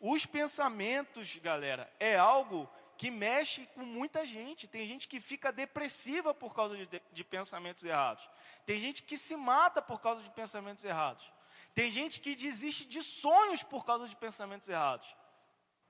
Os 0.00 0.26
pensamentos, 0.26 1.36
galera, 1.36 1.88
é 2.00 2.16
algo 2.16 2.68
que 2.98 3.08
mexe 3.08 3.64
com 3.66 3.84
muita 3.84 4.26
gente. 4.26 4.66
Tem 4.66 4.88
gente 4.88 5.06
que 5.06 5.20
fica 5.20 5.52
depressiva 5.52 6.34
por 6.34 6.52
causa 6.52 6.76
de, 6.76 7.00
de, 7.12 7.22
pensamentos 7.22 7.84
errados. 7.84 8.28
Tem 8.64 8.76
gente 8.80 9.04
que 9.04 9.16
se 9.16 9.36
mata 9.36 9.80
por 9.80 10.00
causa 10.00 10.20
de 10.20 10.30
pensamentos 10.30 10.84
errados. 10.84 11.30
Tem 11.72 11.88
gente 11.92 12.20
que 12.20 12.34
desiste 12.34 12.86
de 12.86 13.04
sonhos 13.04 13.62
por 13.62 13.86
causa 13.86 14.08
de 14.08 14.16
pensamentos 14.16 14.68
errados. 14.68 15.14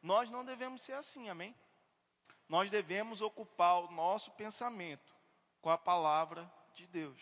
Nós 0.06 0.30
não 0.30 0.44
devemos 0.44 0.82
ser 0.82 0.92
assim, 0.92 1.28
amém? 1.28 1.52
Nós 2.48 2.70
devemos 2.70 3.22
ocupar 3.22 3.82
o 3.82 3.90
nosso 3.90 4.30
pensamento 4.30 5.12
com 5.60 5.68
a 5.68 5.76
palavra 5.76 6.48
de 6.72 6.86
Deus, 6.86 7.20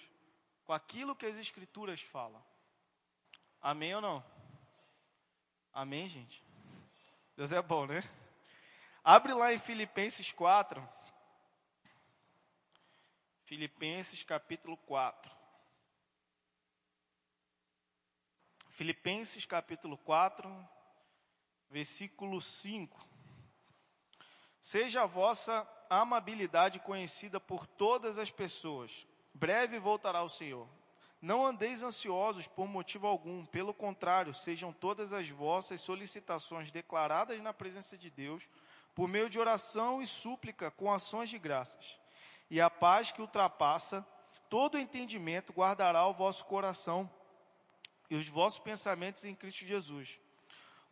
com 0.66 0.72
aquilo 0.74 1.16
que 1.16 1.24
as 1.24 1.38
Escrituras 1.38 2.02
falam. 2.02 2.44
Amém 3.58 3.94
ou 3.94 4.02
não? 4.02 4.22
Amém, 5.72 6.06
gente? 6.06 6.44
Deus 7.34 7.52
é 7.52 7.62
bom, 7.62 7.86
né? 7.86 8.04
Abre 9.02 9.32
lá 9.32 9.50
em 9.50 9.58
Filipenses 9.58 10.30
4. 10.30 10.86
Filipenses 13.44 14.22
capítulo 14.22 14.76
4. 14.76 15.34
Filipenses 18.68 19.46
capítulo 19.46 19.96
4, 19.96 20.73
versículo 21.74 22.40
5. 22.40 23.04
Seja 24.60 25.02
a 25.02 25.06
vossa 25.06 25.68
amabilidade 25.90 26.78
conhecida 26.78 27.40
por 27.40 27.66
todas 27.66 28.16
as 28.16 28.30
pessoas 28.30 29.04
Breve 29.36 29.80
voltará 29.80 30.22
o 30.22 30.28
Senhor. 30.28 30.68
Não 31.20 31.44
andeis 31.44 31.82
ansiosos 31.82 32.46
por 32.46 32.68
motivo 32.68 33.08
algum, 33.08 33.44
pelo 33.46 33.74
contrário, 33.74 34.32
sejam 34.32 34.72
todas 34.72 35.12
as 35.12 35.28
vossas 35.28 35.80
solicitações 35.80 36.70
declaradas 36.70 37.42
na 37.42 37.52
presença 37.52 37.98
de 37.98 38.08
Deus, 38.08 38.48
por 38.94 39.08
meio 39.08 39.28
de 39.28 39.40
oração 39.40 40.00
e 40.00 40.06
súplica 40.06 40.70
com 40.70 40.92
ações 40.92 41.28
de 41.28 41.40
graças. 41.40 41.98
E 42.48 42.60
a 42.60 42.70
paz 42.70 43.10
que 43.10 43.20
ultrapassa 43.20 44.06
todo 44.48 44.78
entendimento 44.78 45.52
guardará 45.52 46.06
o 46.06 46.14
vosso 46.14 46.44
coração 46.44 47.10
e 48.08 48.14
os 48.14 48.28
vossos 48.28 48.60
pensamentos 48.60 49.24
em 49.24 49.34
Cristo 49.34 49.66
Jesus. 49.66 50.20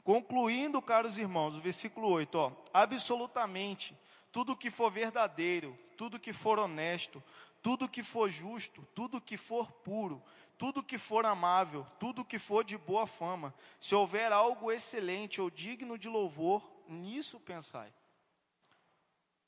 Concluindo, 0.04 0.82
caros 0.82 1.16
irmãos, 1.16 1.54
o 1.54 1.60
versículo 1.60 2.08
8, 2.08 2.34
ó, 2.36 2.52
absolutamente 2.72 3.96
tudo 4.32 4.56
que 4.56 4.70
for 4.70 4.90
verdadeiro, 4.90 5.78
tudo 5.96 6.18
que 6.18 6.32
for 6.32 6.58
honesto, 6.58 7.22
tudo 7.62 7.88
que 7.88 8.02
for 8.02 8.30
justo, 8.30 8.84
tudo 8.94 9.20
que 9.20 9.36
for 9.36 9.70
puro, 9.70 10.20
tudo 10.58 10.82
que 10.82 10.98
for 10.98 11.24
amável, 11.24 11.86
tudo 12.00 12.24
que 12.24 12.38
for 12.38 12.64
de 12.64 12.76
boa 12.76 13.06
fama, 13.06 13.54
se 13.78 13.94
houver 13.94 14.32
algo 14.32 14.72
excelente 14.72 15.40
ou 15.40 15.50
digno 15.50 15.98
de 15.98 16.08
louvor, 16.08 16.62
nisso 16.88 17.38
pensai. 17.38 17.92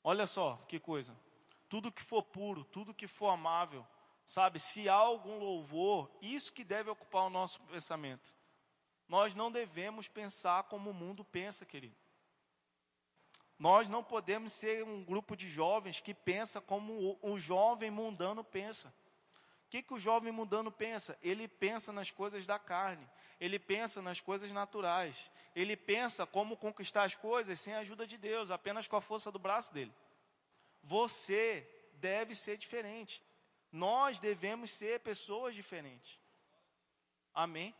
Olha 0.03 0.27
só 0.27 0.63
que 0.67 0.79
coisa. 0.79 1.17
Tudo 1.67 1.91
que 1.91 2.01
for 2.01 2.21
puro, 2.21 2.63
tudo 2.63 2.93
que 2.93 3.07
for 3.07 3.29
amável, 3.29 3.85
sabe? 4.25 4.59
Se 4.59 4.87
há 4.87 4.93
algum 4.93 5.39
louvor, 5.39 6.09
isso 6.21 6.53
que 6.53 6.63
deve 6.63 6.89
ocupar 6.89 7.23
o 7.23 7.29
nosso 7.29 7.59
pensamento. 7.63 8.31
Nós 9.07 9.35
não 9.35 9.51
devemos 9.51 10.07
pensar 10.07 10.63
como 10.63 10.89
o 10.89 10.93
mundo 10.93 11.23
pensa, 11.23 11.65
querido. 11.65 11.95
Nós 13.57 13.87
não 13.87 14.03
podemos 14.03 14.51
ser 14.51 14.83
um 14.83 15.03
grupo 15.03 15.35
de 15.35 15.47
jovens 15.47 16.01
que 16.01 16.13
pensa 16.13 16.59
como 16.59 17.17
o, 17.21 17.39
jovem 17.39 17.89
mundano 17.89 18.43
pensa. 18.43 18.89
O 19.65 19.69
que, 19.69 19.81
que 19.81 19.93
o 19.93 19.99
jovem 19.99 20.31
mundano 20.31 20.71
pensa? 20.71 21.17
Ele 21.21 21.47
pensa 21.47 21.91
nas 21.91 22.11
coisas 22.11 22.45
da 22.45 22.59
carne, 22.59 23.07
ele 23.39 23.57
pensa 23.57 24.01
nas 24.01 24.19
coisas 24.19 24.51
naturais, 24.51 25.31
ele 25.55 25.75
pensa 25.77 26.25
como 26.25 26.57
conquistar 26.57 27.03
as 27.03 27.15
coisas 27.15 27.59
sem 27.59 27.73
a 27.73 27.79
ajuda 27.79 28.05
de 28.05 28.17
Deus, 28.17 28.51
apenas 28.51 28.87
com 28.87 28.97
a 28.97 29.01
força 29.01 29.31
do 29.31 29.39
braço 29.39 29.73
dele. 29.73 29.93
Você 30.83 31.67
deve 31.93 32.35
ser 32.35 32.57
diferente. 32.57 33.23
Nós 33.71 34.19
devemos 34.19 34.71
ser 34.71 34.99
pessoas 34.99 35.55
diferentes. 35.55 36.19
Amém? 37.33 37.73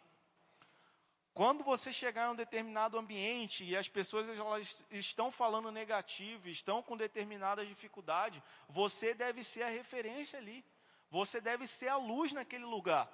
Quando 1.35 1.65
você 1.65 1.91
chegar 1.91 2.27
em 2.27 2.31
um 2.31 2.35
determinado 2.35 2.97
ambiente 2.97 3.65
e 3.65 3.75
as 3.75 3.89
pessoas 3.89 4.29
elas 4.39 4.85
estão 4.89 5.29
falando 5.29 5.69
negativo, 5.69 6.47
estão 6.47 6.81
com 6.81 6.95
determinada 6.95 7.65
dificuldade, 7.65 8.41
você 8.69 9.13
deve 9.13 9.43
ser 9.43 9.63
a 9.63 9.67
referência 9.67 10.39
ali. 10.39 10.63
Você 11.11 11.41
deve 11.41 11.67
ser 11.67 11.89
a 11.89 11.97
luz 11.97 12.31
naquele 12.31 12.63
lugar. 12.63 13.11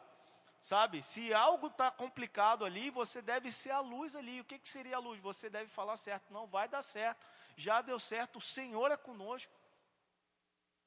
Sabe? 0.61 1.01
Se 1.01 1.33
algo 1.33 1.65
está 1.65 1.89
complicado 1.89 2.63
ali, 2.63 2.91
você 2.91 3.23
deve 3.23 3.51
ser 3.51 3.71
a 3.71 3.79
luz 3.79 4.15
ali. 4.15 4.39
O 4.39 4.45
que, 4.45 4.59
que 4.59 4.69
seria 4.69 4.97
a 4.97 4.99
luz? 4.99 5.19
Você 5.19 5.49
deve 5.49 5.67
falar 5.67 5.97
certo. 5.97 6.31
Não 6.31 6.45
vai 6.45 6.67
dar 6.67 6.83
certo. 6.83 7.25
Já 7.55 7.81
deu 7.81 7.97
certo. 7.97 8.37
O 8.37 8.41
Senhor 8.41 8.91
é 8.91 8.97
conosco. 8.97 9.51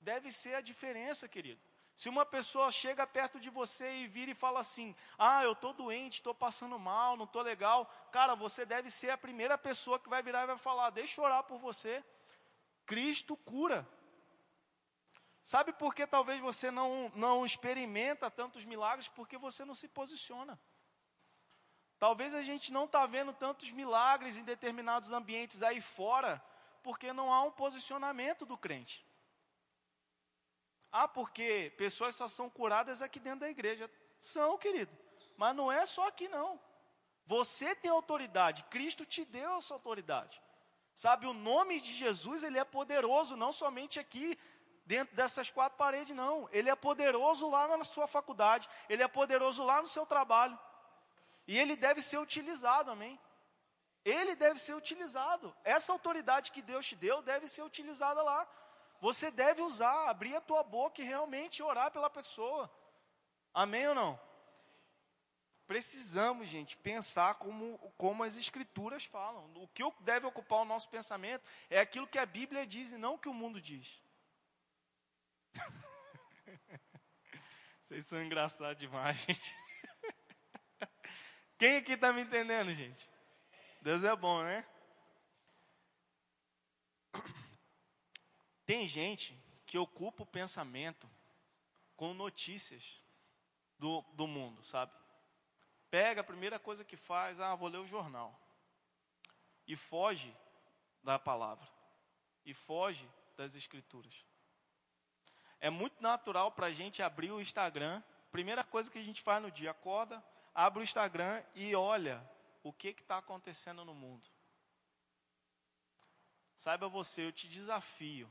Deve 0.01 0.31
ser 0.31 0.55
a 0.55 0.61
diferença, 0.61 1.29
querido. 1.29 1.61
Se 1.95 2.09
uma 2.09 2.27
pessoa 2.27 2.73
chega 2.73 3.07
perto 3.07 3.39
de 3.39 3.49
você 3.49 3.99
e 3.99 4.07
vira 4.07 4.33
e 4.33 4.35
fala 4.35 4.61
assim: 4.61 4.97
Ah, 5.17 5.45
eu 5.45 5.53
estou 5.53 5.73
doente, 5.73 6.15
estou 6.15 6.35
passando 6.35 6.79
mal, 6.79 7.17
não 7.17 7.25
estou 7.25 7.43
legal. 7.43 7.87
Cara, 8.11 8.35
você 8.35 8.67
deve 8.67 8.91
ser 8.91 9.11
a 9.11 9.19
primeira 9.19 9.57
pessoa 9.57 9.99
que 9.99 10.09
vai 10.09 10.23
virar 10.23 10.43
e 10.43 10.47
vai 10.49 10.59
falar: 10.59 10.91
Deixa 10.91 11.21
eu 11.21 11.25
orar 11.25 11.45
por 11.45 11.59
você. 11.59 12.05
Cristo 12.85 13.37
cura. 13.37 13.89
Sabe 15.41 15.73
por 15.73 15.95
que 15.95 16.07
talvez 16.07 16.41
você 16.41 16.71
não, 16.71 17.13
não 17.15 17.45
experimenta 17.45 18.31
tantos 18.31 18.65
milagres? 18.65 19.09
Porque 19.09 19.39
você 19.39 19.65
não 19.65 19.75
se 19.75 19.87
posiciona. 19.87 20.59
Talvez 21.99 22.35
a 22.35 22.43
gente 22.43 22.73
não 22.73 22.87
está 22.87 23.07
vendo 23.07 23.33
tantos 23.33 23.71
milagres 23.71 24.37
em 24.37 24.43
determinados 24.43 25.13
ambientes 25.13 25.63
aí 25.63 25.81
fora, 25.81 26.43
porque 26.83 27.13
não 27.13 27.33
há 27.33 27.43
um 27.43 27.53
posicionamento 27.53 28.45
do 28.45 28.59
crente. 28.59 29.07
Ah, 30.97 31.09
porque 31.09 31.73
pessoas 31.77 32.15
só 32.15 32.29
são 32.29 32.49
curadas 32.49 33.03
aqui 33.03 33.19
dentro 33.19 33.41
da 33.41 33.51
igreja. 33.51 33.91
São, 34.21 34.57
querido. 34.57 34.97
Mas 35.37 35.57
não 35.57 35.73
é 35.73 35.85
só 35.85 36.07
aqui, 36.07 36.29
não. 36.29 36.61
Você 37.27 37.75
tem 37.75 37.91
autoridade. 37.91 38.63
Cristo 38.71 39.05
te 39.05 39.25
deu 39.25 39.57
essa 39.57 39.75
autoridade. 39.75 40.41
Sabe, 40.95 41.27
o 41.27 41.33
nome 41.33 41.81
de 41.81 41.93
Jesus, 41.93 42.45
ele 42.45 42.61
é 42.61 42.63
poderoso, 42.63 43.35
não 43.35 43.53
somente 43.53 43.99
aqui, 43.99 44.39
dentro 44.87 45.17
dessas 45.17 45.51
quatro 45.51 45.77
paredes, 45.77 46.15
não. 46.15 46.49
Ele 46.53 46.71
é 46.71 46.77
poderoso 46.77 47.51
lá 47.51 47.77
na 47.77 47.83
sua 47.83 48.07
faculdade. 48.07 48.71
Ele 48.89 49.03
é 49.03 49.09
poderoso 49.09 49.65
lá 49.65 49.81
no 49.81 49.89
seu 49.89 50.07
trabalho. 50.07 50.57
E 51.49 51.59
ele 51.59 51.75
deve 51.75 52.03
ser 52.03 52.19
utilizado, 52.19 52.93
amém? 52.93 53.19
Ele 54.05 54.37
deve 54.37 54.61
ser 54.61 54.75
utilizado. 54.75 55.53
Essa 55.65 55.91
autoridade 55.91 56.53
que 56.53 56.63
Deus 56.63 56.87
te 56.87 56.95
deu 56.95 57.21
deve 57.21 57.49
ser 57.49 57.63
utilizada 57.63 58.23
lá. 58.23 58.47
Você 59.05 59.31
deve 59.31 59.61
usar, 59.61 60.09
abrir 60.09 60.35
a 60.35 60.41
tua 60.41 60.63
boca 60.63 61.03
e 61.03 61.05
realmente 61.05 61.63
orar 61.63 61.91
pela 61.91 62.09
pessoa. 62.09 62.75
Amém 63.53 63.87
ou 63.87 63.95
não? 63.95 64.19
Precisamos, 65.67 66.49
gente, 66.49 66.75
pensar 66.79 67.35
como, 67.35 67.77
como 67.99 68.25
as 68.25 68.35
escrituras 68.39 69.05
falam. 69.05 69.53
O 69.57 69.69
que 69.69 69.83
deve 70.01 70.27
ocupar 70.27 70.61
o 70.61 70.65
nosso 70.65 70.89
pensamento 70.89 71.47
é 71.69 71.81
aquilo 71.81 72.07
que 72.07 72.19
a 72.19 72.25
Bíblia 72.25 72.67
diz 72.67 72.93
e 72.93 72.97
não 72.97 73.17
o 73.17 73.19
que 73.19 73.29
o 73.29 73.35
mundo 73.35 73.61
diz. 73.61 74.03
Vocês 77.85 78.07
são 78.07 78.23
engraçados 78.23 78.79
demais, 78.79 79.19
gente. 79.19 79.55
Quem 81.59 81.77
aqui 81.77 81.93
está 81.93 82.11
me 82.11 82.23
entendendo, 82.23 82.73
gente? 82.73 83.07
Deus 83.83 84.03
é 84.03 84.17
bom, 84.17 84.43
né? 84.43 84.65
Tem 88.67 88.89
gente 88.89 89.39
que 89.67 89.79
ocupa 89.79 90.23
o 90.23 90.27
pensamento 90.27 91.09
com 91.97 92.15
notícias 92.15 93.01
do, 93.79 94.03
do 94.15 94.27
mundo, 94.27 94.63
sabe? 94.65 94.93
Pega 95.91 96.23
a 96.23 96.25
primeira 96.25 96.59
coisa 96.59 96.85
que 96.85 96.97
faz, 96.97 97.41
ah, 97.41 97.55
vou 97.55 97.69
ler 97.69 97.79
o 97.79 97.87
jornal. 97.87 98.39
E 99.67 99.77
foge 99.77 100.35
da 101.03 101.19
palavra. 101.19 101.69
E 102.45 102.53
foge 102.53 103.09
das 103.37 103.55
escrituras. 103.55 104.25
É 105.61 105.71
muito 105.71 106.03
natural 106.03 106.53
para 106.53 106.67
a 106.67 106.73
gente 106.73 107.03
abrir 107.03 107.31
o 107.31 107.41
Instagram, 107.41 108.03
primeira 108.31 108.65
coisa 108.65 108.91
que 108.91 108.99
a 108.99 109.03
gente 109.03 109.23
faz 109.23 109.43
no 109.43 109.51
dia, 109.51 109.71
acorda, 109.71 110.23
abre 110.55 110.81
o 110.81 110.83
Instagram 110.83 111.43
e 111.55 111.75
olha 111.75 112.23
o 112.63 112.73
que 112.73 112.89
está 112.89 113.19
acontecendo 113.19 113.85
no 113.85 113.95
mundo. 113.95 114.29
Saiba 116.55 116.89
você, 116.89 117.27
eu 117.27 117.33
te 117.33 117.49
desafio 117.49 118.31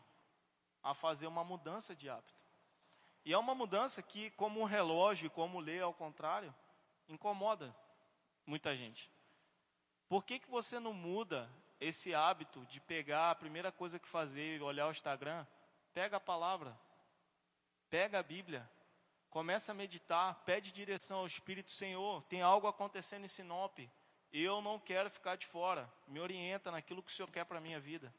a 0.83 0.93
fazer 0.93 1.27
uma 1.27 1.43
mudança 1.43 1.95
de 1.95 2.09
hábito. 2.09 2.43
E 3.25 3.31
é 3.31 3.37
uma 3.37 3.55
mudança 3.55 4.03
que, 4.03 4.29
como 4.31 4.59
um 4.59 4.65
relógio, 4.65 5.31
como 5.31 5.59
ler 5.59 5.81
ao 5.81 5.93
contrário, 5.93 6.53
incomoda 7.07 7.73
muita 8.45 8.75
gente. 8.75 9.09
Por 10.09 10.23
que, 10.23 10.39
que 10.39 10.49
você 10.49 10.79
não 10.79 10.93
muda 10.93 11.49
esse 11.79 12.13
hábito 12.13 12.65
de 12.65 12.81
pegar 12.81 13.31
a 13.31 13.35
primeira 13.35 13.71
coisa 13.71 13.97
que 13.97 14.07
fazer 14.07 14.61
olhar 14.61 14.87
o 14.87 14.91
Instagram? 14.91 15.45
Pega 15.93 16.17
a 16.17 16.19
palavra, 16.19 16.77
pega 17.89 18.19
a 18.19 18.23
Bíblia, 18.23 18.69
começa 19.29 19.71
a 19.71 19.75
meditar, 19.75 20.35
pede 20.43 20.71
direção 20.71 21.19
ao 21.19 21.25
Espírito 21.25 21.71
Senhor. 21.71 22.21
Tem 22.23 22.41
algo 22.41 22.67
acontecendo 22.67 23.23
em 23.23 23.27
Sinop. 23.27 23.79
Eu 24.31 24.61
não 24.61 24.79
quero 24.79 25.09
ficar 25.09 25.35
de 25.35 25.45
fora. 25.45 25.91
Me 26.07 26.19
orienta 26.19 26.71
naquilo 26.71 27.01
que 27.01 27.11
o 27.11 27.13
Senhor 27.13 27.31
quer 27.31 27.45
para 27.45 27.59
a 27.59 27.61
minha 27.61 27.79
vida. 27.79 28.13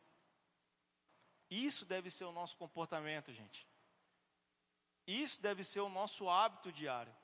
Isso 1.54 1.84
deve 1.84 2.10
ser 2.10 2.24
o 2.24 2.32
nosso 2.32 2.56
comportamento, 2.56 3.32
gente. 3.32 3.64
Isso 5.06 5.40
deve 5.40 5.62
ser 5.62 5.80
o 5.80 5.88
nosso 5.88 6.28
hábito 6.28 6.72
diário. 6.72 7.14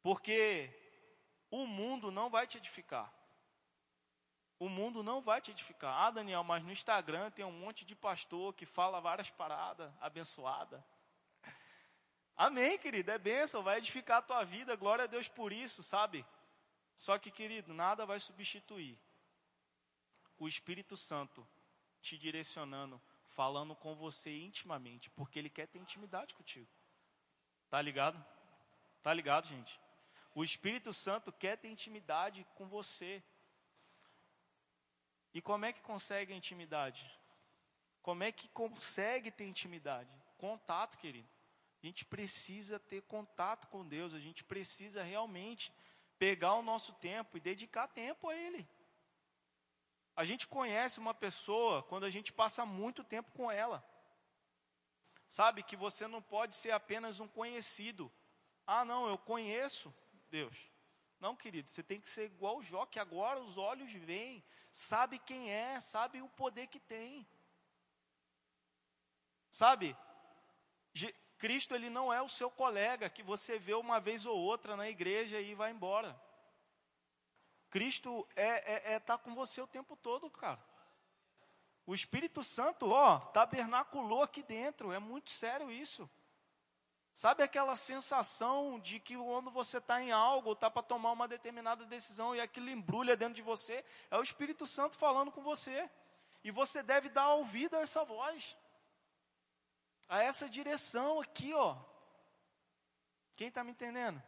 Porque 0.00 0.70
o 1.50 1.66
mundo 1.66 2.12
não 2.12 2.30
vai 2.30 2.46
te 2.46 2.56
edificar. 2.56 3.12
O 4.60 4.68
mundo 4.68 5.02
não 5.02 5.20
vai 5.20 5.40
te 5.40 5.50
edificar. 5.50 5.92
Ah, 5.92 6.10
Daniel, 6.12 6.44
mas 6.44 6.62
no 6.62 6.70
Instagram 6.70 7.32
tem 7.32 7.44
um 7.44 7.50
monte 7.50 7.84
de 7.84 7.96
pastor 7.96 8.54
que 8.54 8.64
fala 8.64 9.00
várias 9.00 9.28
paradas 9.28 9.92
abençoada. 10.00 10.84
Amém, 12.36 12.78
querido, 12.78 13.10
é 13.10 13.18
bênção, 13.18 13.64
vai 13.64 13.78
edificar 13.78 14.18
a 14.18 14.22
tua 14.22 14.44
vida, 14.44 14.76
glória 14.76 15.02
a 15.02 15.08
Deus 15.08 15.26
por 15.26 15.52
isso, 15.52 15.82
sabe? 15.82 16.24
Só 16.94 17.18
que, 17.18 17.32
querido, 17.32 17.74
nada 17.74 18.06
vai 18.06 18.20
substituir 18.20 18.96
o 20.38 20.46
Espírito 20.46 20.96
Santo 20.96 21.44
te 22.00 22.16
direcionando, 22.16 23.00
falando 23.26 23.74
com 23.74 23.94
você 23.94 24.36
intimamente, 24.38 25.10
porque 25.10 25.38
ele 25.38 25.50
quer 25.50 25.66
ter 25.66 25.78
intimidade 25.78 26.34
contigo. 26.34 26.68
Tá 27.68 27.80
ligado? 27.82 28.24
Tá 29.02 29.12
ligado, 29.12 29.46
gente? 29.46 29.78
O 30.34 30.42
Espírito 30.42 30.92
Santo 30.92 31.32
quer 31.32 31.56
ter 31.58 31.68
intimidade 31.68 32.46
com 32.54 32.66
você. 32.66 33.22
E 35.34 35.42
como 35.42 35.64
é 35.64 35.72
que 35.72 35.82
consegue 35.82 36.32
a 36.32 36.36
intimidade? 36.36 37.10
Como 38.02 38.22
é 38.22 38.32
que 38.32 38.48
consegue 38.48 39.30
ter 39.30 39.44
intimidade? 39.44 40.10
Contato, 40.36 40.96
querido. 40.96 41.28
A 41.82 41.86
gente 41.86 42.04
precisa 42.04 42.78
ter 42.78 43.02
contato 43.02 43.68
com 43.68 43.86
Deus, 43.86 44.14
a 44.14 44.18
gente 44.18 44.42
precisa 44.42 45.02
realmente 45.02 45.72
pegar 46.18 46.54
o 46.54 46.62
nosso 46.62 46.92
tempo 46.94 47.36
e 47.36 47.40
dedicar 47.40 47.86
tempo 47.88 48.28
a 48.28 48.34
Ele. 48.34 48.68
A 50.18 50.24
gente 50.24 50.48
conhece 50.48 50.98
uma 50.98 51.14
pessoa 51.14 51.80
quando 51.84 52.02
a 52.02 52.10
gente 52.10 52.32
passa 52.32 52.66
muito 52.66 53.04
tempo 53.04 53.30
com 53.30 53.48
ela. 53.48 53.88
Sabe 55.28 55.62
que 55.62 55.76
você 55.76 56.08
não 56.08 56.20
pode 56.20 56.56
ser 56.56 56.72
apenas 56.72 57.20
um 57.20 57.28
conhecido. 57.28 58.12
Ah, 58.66 58.84
não, 58.84 59.08
eu 59.08 59.16
conheço 59.16 59.94
Deus. 60.28 60.72
Não, 61.20 61.36
querido, 61.36 61.70
você 61.70 61.84
tem 61.84 62.00
que 62.00 62.08
ser 62.08 62.24
igual 62.24 62.58
o 62.58 62.62
Jó, 62.64 62.84
que 62.84 62.98
agora 62.98 63.38
os 63.38 63.56
olhos 63.56 63.92
veem, 63.92 64.44
sabe 64.72 65.20
quem 65.20 65.52
é, 65.52 65.78
sabe 65.78 66.20
o 66.20 66.28
poder 66.28 66.66
que 66.66 66.80
tem. 66.80 67.24
Sabe? 69.48 69.96
Cristo 71.38 71.76
ele 71.76 71.88
não 71.88 72.12
é 72.12 72.20
o 72.20 72.28
seu 72.28 72.50
colega 72.50 73.08
que 73.08 73.22
você 73.22 73.56
vê 73.56 73.74
uma 73.74 74.00
vez 74.00 74.26
ou 74.26 74.36
outra 74.36 74.76
na 74.76 74.88
igreja 74.88 75.40
e 75.40 75.54
vai 75.54 75.70
embora. 75.70 76.20
Cristo 77.70 78.26
é, 78.34 78.92
é, 78.92 78.94
é 78.94 79.00
tá 79.00 79.18
com 79.18 79.34
você 79.34 79.60
o 79.60 79.66
tempo 79.66 79.96
todo, 79.96 80.30
cara. 80.30 80.60
O 81.86 81.94
Espírito 81.94 82.44
Santo, 82.44 82.90
ó, 82.90 83.18
tabernaculou 83.18 84.22
aqui 84.22 84.42
dentro. 84.42 84.92
É 84.92 84.98
muito 84.98 85.30
sério 85.30 85.70
isso. 85.70 86.08
Sabe 87.14 87.42
aquela 87.42 87.76
sensação 87.76 88.78
de 88.78 89.00
que 89.00 89.16
quando 89.16 89.50
você 89.50 89.78
está 89.78 90.00
em 90.00 90.12
algo, 90.12 90.52
está 90.52 90.70
para 90.70 90.82
tomar 90.82 91.10
uma 91.12 91.26
determinada 91.26 91.84
decisão 91.84 92.36
e 92.36 92.40
aquilo 92.40 92.70
embrulha 92.70 93.16
dentro 93.16 93.34
de 93.34 93.42
você? 93.42 93.84
É 94.10 94.16
o 94.16 94.22
Espírito 94.22 94.66
Santo 94.66 94.96
falando 94.96 95.32
com 95.32 95.42
você. 95.42 95.90
E 96.44 96.50
você 96.50 96.82
deve 96.82 97.08
dar 97.08 97.32
ouvido 97.32 97.74
a 97.76 97.80
essa 97.80 98.04
voz, 98.04 98.56
a 100.08 100.22
essa 100.22 100.48
direção 100.48 101.20
aqui, 101.20 101.52
ó. 101.54 101.76
Quem 103.34 103.48
está 103.48 103.64
me 103.64 103.72
entendendo? 103.72 104.22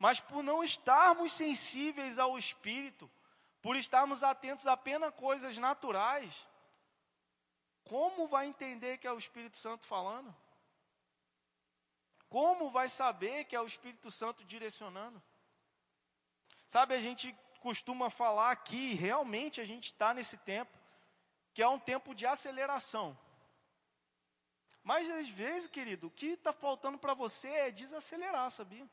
Mas 0.00 0.18
por 0.18 0.42
não 0.42 0.64
estarmos 0.64 1.30
sensíveis 1.30 2.18
ao 2.18 2.38
Espírito, 2.38 3.08
por 3.60 3.76
estarmos 3.76 4.24
atentos 4.24 4.66
apenas 4.66 5.10
a 5.10 5.12
coisas 5.12 5.58
naturais, 5.58 6.48
como 7.84 8.26
vai 8.26 8.46
entender 8.46 8.96
que 8.96 9.06
é 9.06 9.12
o 9.12 9.18
Espírito 9.18 9.58
Santo 9.58 9.84
falando? 9.84 10.34
Como 12.30 12.70
vai 12.70 12.88
saber 12.88 13.44
que 13.44 13.54
é 13.54 13.60
o 13.60 13.66
Espírito 13.66 14.10
Santo 14.10 14.42
direcionando? 14.42 15.22
Sabe, 16.66 16.94
a 16.94 17.00
gente 17.00 17.36
costuma 17.60 18.08
falar 18.08 18.52
aqui, 18.52 18.94
realmente 18.94 19.60
a 19.60 19.66
gente 19.66 19.84
está 19.84 20.14
nesse 20.14 20.38
tempo, 20.38 20.78
que 21.52 21.62
é 21.62 21.68
um 21.68 21.78
tempo 21.78 22.14
de 22.14 22.24
aceleração. 22.24 23.18
Mas 24.82 25.10
às 25.10 25.28
vezes, 25.28 25.68
querido, 25.68 26.06
o 26.06 26.10
que 26.10 26.28
está 26.28 26.54
faltando 26.54 26.96
para 26.96 27.12
você 27.12 27.48
é 27.48 27.70
desacelerar, 27.70 28.50
sabia? 28.50 28.88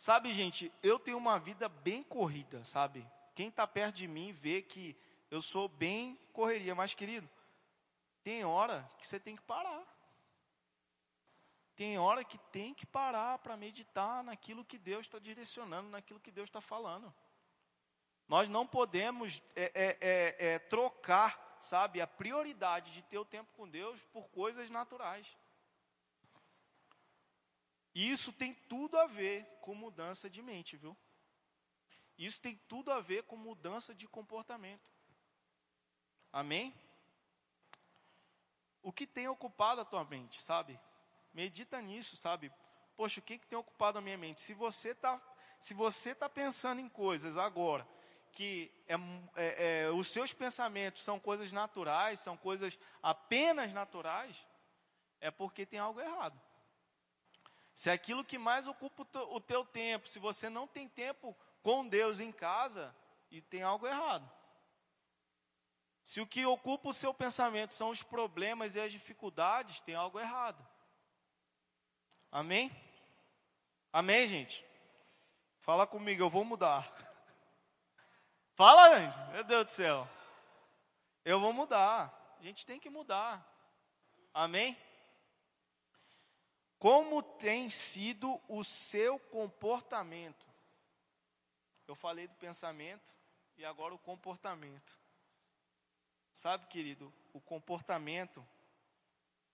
Sabe, 0.00 0.32
gente, 0.32 0.72
eu 0.82 0.98
tenho 0.98 1.18
uma 1.18 1.38
vida 1.38 1.68
bem 1.68 2.02
corrida, 2.02 2.64
sabe? 2.64 3.06
Quem 3.34 3.48
está 3.48 3.66
perto 3.66 3.96
de 3.96 4.08
mim 4.08 4.32
vê 4.32 4.62
que 4.62 4.96
eu 5.30 5.42
sou 5.42 5.68
bem 5.68 6.18
correria, 6.32 6.74
mas 6.74 6.94
querido, 6.94 7.28
tem 8.24 8.42
hora 8.42 8.90
que 8.96 9.06
você 9.06 9.20
tem 9.20 9.36
que 9.36 9.42
parar. 9.42 9.84
Tem 11.76 11.98
hora 11.98 12.24
que 12.24 12.38
tem 12.50 12.72
que 12.72 12.86
parar 12.86 13.40
para 13.40 13.58
meditar 13.58 14.24
naquilo 14.24 14.64
que 14.64 14.78
Deus 14.78 15.04
está 15.04 15.18
direcionando, 15.18 15.90
naquilo 15.90 16.18
que 16.18 16.30
Deus 16.30 16.48
está 16.48 16.62
falando. 16.62 17.14
Nós 18.26 18.48
não 18.48 18.66
podemos 18.66 19.42
é, 19.54 19.64
é, 19.74 19.98
é, 20.00 20.52
é, 20.54 20.58
trocar, 20.60 21.58
sabe, 21.60 22.00
a 22.00 22.06
prioridade 22.06 22.94
de 22.94 23.02
ter 23.02 23.18
o 23.18 23.24
tempo 23.26 23.52
com 23.52 23.68
Deus 23.68 24.02
por 24.04 24.30
coisas 24.30 24.70
naturais. 24.70 25.36
Isso 27.94 28.32
tem 28.32 28.54
tudo 28.54 28.98
a 28.98 29.06
ver 29.06 29.44
com 29.60 29.74
mudança 29.74 30.30
de 30.30 30.40
mente, 30.40 30.76
viu? 30.76 30.96
Isso 32.16 32.40
tem 32.42 32.56
tudo 32.68 32.92
a 32.92 33.00
ver 33.00 33.24
com 33.24 33.36
mudança 33.36 33.94
de 33.94 34.06
comportamento. 34.06 34.92
Amém? 36.32 36.74
O 38.82 38.92
que 38.92 39.06
tem 39.06 39.26
ocupado 39.28 39.80
a 39.80 39.84
tua 39.84 40.04
mente, 40.04 40.40
sabe? 40.40 40.78
Medita 41.32 41.80
nisso, 41.80 42.16
sabe? 42.16 42.52
Poxa, 42.96 43.20
o 43.20 43.22
que, 43.22 43.38
que 43.38 43.46
tem 43.46 43.58
ocupado 43.58 43.98
a 43.98 44.02
minha 44.02 44.18
mente? 44.18 44.40
Se 44.40 44.54
você 44.54 44.90
está 44.90 45.20
se 45.58 45.74
você 45.74 46.14
tá 46.14 46.26
pensando 46.26 46.80
em 46.80 46.88
coisas 46.88 47.36
agora 47.36 47.86
que 48.32 48.72
é, 48.86 48.94
é, 49.36 49.82
é, 49.84 49.90
os 49.90 50.08
seus 50.08 50.32
pensamentos 50.32 51.02
são 51.02 51.18
coisas 51.18 51.52
naturais, 51.52 52.20
são 52.20 52.36
coisas 52.36 52.78
apenas 53.02 53.72
naturais, 53.72 54.46
é 55.20 55.30
porque 55.30 55.66
tem 55.66 55.78
algo 55.78 56.00
errado. 56.00 56.40
Se 57.80 57.88
é 57.88 57.94
aquilo 57.94 58.22
que 58.22 58.36
mais 58.36 58.66
ocupa 58.66 59.06
o 59.30 59.40
teu 59.40 59.64
tempo, 59.64 60.06
se 60.06 60.18
você 60.18 60.50
não 60.50 60.66
tem 60.66 60.86
tempo 60.86 61.34
com 61.62 61.88
Deus 61.88 62.20
em 62.20 62.30
casa, 62.30 62.94
e 63.30 63.40
tem 63.40 63.62
algo 63.62 63.86
errado. 63.86 64.30
Se 66.04 66.20
o 66.20 66.26
que 66.26 66.44
ocupa 66.44 66.90
o 66.90 66.92
seu 66.92 67.14
pensamento 67.14 67.72
são 67.72 67.88
os 67.88 68.02
problemas 68.02 68.76
e 68.76 68.80
as 68.82 68.92
dificuldades, 68.92 69.80
tem 69.80 69.94
algo 69.94 70.20
errado. 70.20 70.62
Amém? 72.30 72.70
Amém, 73.90 74.28
gente? 74.28 74.62
Fala 75.58 75.86
comigo, 75.86 76.22
eu 76.22 76.28
vou 76.28 76.44
mudar. 76.44 76.86
Fala, 78.56 78.98
gente. 78.98 79.32
Meu 79.32 79.44
Deus 79.44 79.64
do 79.64 79.70
céu. 79.70 80.06
Eu 81.24 81.40
vou 81.40 81.54
mudar. 81.54 82.36
A 82.38 82.42
gente 82.42 82.66
tem 82.66 82.78
que 82.78 82.90
mudar. 82.90 83.42
Amém? 84.34 84.76
Como 86.80 87.22
tem 87.22 87.68
sido 87.68 88.40
o 88.48 88.64
seu 88.64 89.18
comportamento? 89.18 90.48
Eu 91.86 91.94
falei 91.94 92.26
do 92.26 92.34
pensamento 92.36 93.14
e 93.58 93.66
agora 93.66 93.94
o 93.94 93.98
comportamento. 93.98 94.98
Sabe, 96.32 96.66
querido, 96.68 97.12
o 97.34 97.40
comportamento 97.40 98.42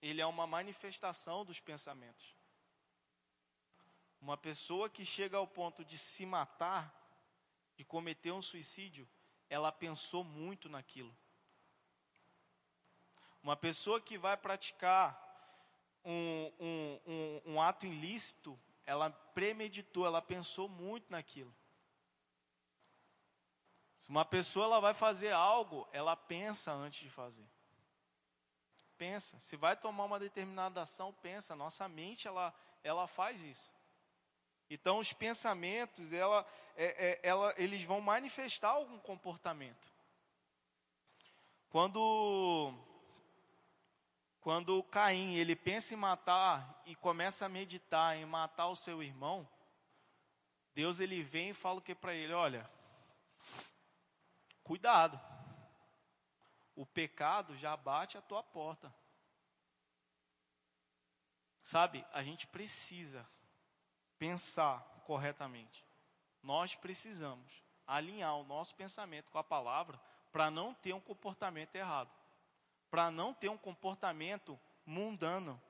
ele 0.00 0.20
é 0.20 0.26
uma 0.26 0.46
manifestação 0.46 1.44
dos 1.44 1.58
pensamentos. 1.58 2.32
Uma 4.20 4.36
pessoa 4.36 4.88
que 4.88 5.04
chega 5.04 5.36
ao 5.36 5.48
ponto 5.48 5.84
de 5.84 5.98
se 5.98 6.24
matar, 6.24 6.94
de 7.76 7.84
cometer 7.84 8.30
um 8.30 8.40
suicídio, 8.40 9.08
ela 9.50 9.72
pensou 9.72 10.22
muito 10.22 10.68
naquilo. 10.68 11.14
Uma 13.42 13.56
pessoa 13.56 14.00
que 14.00 14.16
vai 14.16 14.36
praticar 14.36 15.25
um, 16.06 16.52
um, 16.60 17.00
um, 17.06 17.42
um 17.54 17.60
ato 17.60 17.84
ilícito, 17.84 18.58
ela 18.86 19.10
premeditou, 19.10 20.06
ela 20.06 20.22
pensou 20.22 20.68
muito 20.68 21.10
naquilo. 21.10 21.54
Se 23.98 24.08
uma 24.08 24.24
pessoa 24.24 24.66
ela 24.66 24.80
vai 24.80 24.94
fazer 24.94 25.32
algo, 25.32 25.86
ela 25.92 26.14
pensa 26.14 26.72
antes 26.72 27.00
de 27.00 27.10
fazer. 27.10 27.44
Pensa. 28.96 29.38
Se 29.40 29.56
vai 29.56 29.76
tomar 29.76 30.04
uma 30.04 30.20
determinada 30.20 30.80
ação, 30.80 31.12
pensa. 31.12 31.56
Nossa 31.56 31.88
mente 31.88 32.28
ela, 32.28 32.54
ela 32.84 33.08
faz 33.08 33.40
isso. 33.40 33.70
Então 34.70 34.98
os 35.00 35.12
pensamentos, 35.12 36.12
ela, 36.12 36.46
é, 36.76 36.84
é, 36.84 37.20
ela, 37.22 37.52
eles 37.58 37.82
vão 37.82 38.00
manifestar 38.00 38.70
algum 38.70 38.98
comportamento. 39.00 39.90
Quando 41.68 42.72
quando 44.46 44.80
Caim 44.84 45.34
ele 45.34 45.56
pensa 45.56 45.92
em 45.92 45.96
matar 45.96 46.80
e 46.86 46.94
começa 46.94 47.44
a 47.44 47.48
meditar 47.48 48.16
em 48.16 48.24
matar 48.24 48.68
o 48.68 48.76
seu 48.76 49.02
irmão, 49.02 49.44
Deus 50.72 51.00
ele 51.00 51.20
vem 51.20 51.48
e 51.48 51.52
fala 51.52 51.80
o 51.80 51.82
que 51.82 51.96
para 51.96 52.14
ele, 52.14 52.32
olha, 52.32 52.70
cuidado. 54.62 55.20
O 56.76 56.86
pecado 56.86 57.56
já 57.56 57.76
bate 57.76 58.16
a 58.16 58.22
tua 58.22 58.40
porta. 58.40 58.94
Sabe, 61.60 62.06
a 62.12 62.22
gente 62.22 62.46
precisa 62.46 63.28
pensar 64.16 64.78
corretamente. 65.04 65.84
Nós 66.40 66.76
precisamos 66.76 67.64
alinhar 67.84 68.36
o 68.36 68.44
nosso 68.44 68.76
pensamento 68.76 69.28
com 69.28 69.38
a 69.38 69.42
palavra 69.42 70.00
para 70.30 70.52
não 70.52 70.72
ter 70.72 70.92
um 70.92 71.00
comportamento 71.00 71.74
errado 71.74 72.14
para 72.96 73.10
não 73.10 73.34
ter 73.34 73.50
um 73.50 73.58
comportamento 73.58 74.58
mundano, 74.86 75.62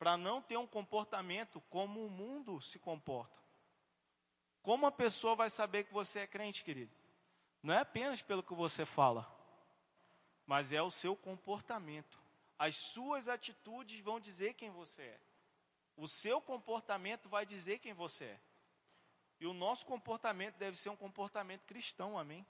para 0.00 0.16
não 0.16 0.42
ter 0.42 0.56
um 0.56 0.66
comportamento 0.66 1.60
como 1.70 2.04
o 2.04 2.10
mundo 2.10 2.60
se 2.60 2.80
comporta. 2.80 3.38
Como 4.62 4.84
a 4.84 4.90
pessoa 4.90 5.36
vai 5.36 5.48
saber 5.48 5.84
que 5.84 5.92
você 5.92 6.18
é 6.18 6.26
crente, 6.26 6.64
querido? 6.64 6.92
Não 7.62 7.72
é 7.72 7.78
apenas 7.78 8.20
pelo 8.20 8.42
que 8.42 8.52
você 8.52 8.84
fala, 8.84 9.32
mas 10.44 10.72
é 10.72 10.82
o 10.82 10.90
seu 10.90 11.14
comportamento. 11.14 12.20
As 12.58 12.74
suas 12.74 13.28
atitudes 13.28 14.00
vão 14.00 14.18
dizer 14.18 14.54
quem 14.54 14.70
você 14.70 15.02
é. 15.02 15.20
O 15.96 16.08
seu 16.08 16.40
comportamento 16.40 17.28
vai 17.28 17.46
dizer 17.46 17.78
quem 17.78 17.92
você 17.92 18.24
é. 18.24 18.40
E 19.38 19.46
o 19.46 19.54
nosso 19.54 19.86
comportamento 19.86 20.56
deve 20.56 20.76
ser 20.76 20.90
um 20.90 20.96
comportamento 20.96 21.64
cristão, 21.64 22.18
amém? 22.18 22.44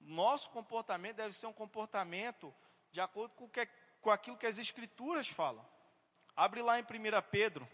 Nosso 0.00 0.48
comportamento 0.48 1.16
deve 1.16 1.34
ser 1.34 1.46
um 1.46 1.52
comportamento 1.52 2.54
de 2.96 3.00
acordo 3.02 3.34
com, 3.34 3.46
que, 3.46 3.68
com 4.00 4.10
aquilo 4.10 4.38
que 4.38 4.46
as 4.46 4.56
Escrituras 4.56 5.28
falam. 5.28 5.62
Abre 6.34 6.62
lá 6.62 6.80
em 6.80 6.82
1 6.82 6.86
Pedro, 7.30 7.68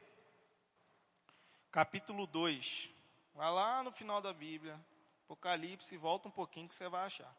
capítulo 1.70 2.26
2. 2.26 2.90
Vai 3.32 3.52
lá 3.52 3.85
no 3.85 3.92
final 3.92 4.20
da 4.20 4.32
Bíblia, 4.32 4.85
Apocalipse, 5.22 5.96
volta 5.96 6.26
um 6.26 6.32
pouquinho 6.32 6.66
que 6.68 6.74
você 6.74 6.88
vai 6.88 7.06
achar. 7.06 7.32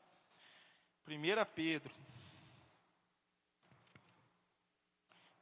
1 1.06 1.12
Pedro. 1.54 1.94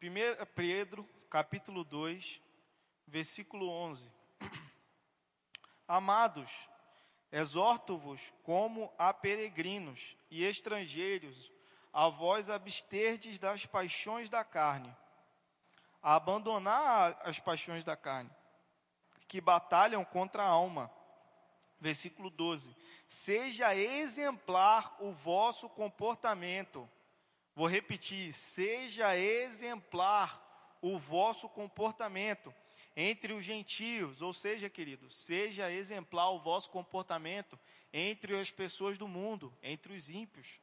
1 0.01 0.45
Pedro, 0.55 1.07
capítulo 1.29 1.83
2, 1.83 2.41
versículo 3.05 3.69
11. 3.69 4.11
Amados, 5.87 6.67
exorto-vos 7.31 8.33
como 8.41 8.91
a 8.97 9.13
peregrinos 9.13 10.17
e 10.31 10.43
estrangeiros 10.43 11.51
a 11.93 12.07
vós 12.07 12.49
absterdes 12.49 13.37
das 13.37 13.65
paixões 13.65 14.29
da 14.29 14.43
carne, 14.43 14.95
a 16.01 16.15
abandonar 16.15 17.19
as 17.23 17.39
paixões 17.39 17.83
da 17.83 17.95
carne, 17.95 18.29
que 19.27 19.41
batalham 19.41 20.03
contra 20.05 20.43
a 20.43 20.47
alma. 20.47 20.91
Versículo 21.79 22.29
12: 22.29 22.75
Seja 23.07 23.75
exemplar 23.75 24.95
o 24.99 25.11
vosso 25.11 25.69
comportamento. 25.69 26.89
Vou 27.55 27.67
repetir: 27.67 28.33
seja 28.33 29.15
exemplar 29.17 30.39
o 30.81 30.97
vosso 30.97 31.49
comportamento 31.49 32.53
entre 32.95 33.33
os 33.33 33.43
gentios, 33.43 34.21
ou 34.21 34.33
seja, 34.33 34.69
queridos, 34.69 35.15
seja 35.15 35.71
exemplar 35.71 36.29
o 36.31 36.39
vosso 36.39 36.69
comportamento 36.69 37.59
entre 37.93 38.39
as 38.39 38.51
pessoas 38.51 38.97
do 38.97 39.07
mundo, 39.07 39.55
entre 39.61 39.93
os 39.93 40.09
ímpios 40.09 40.61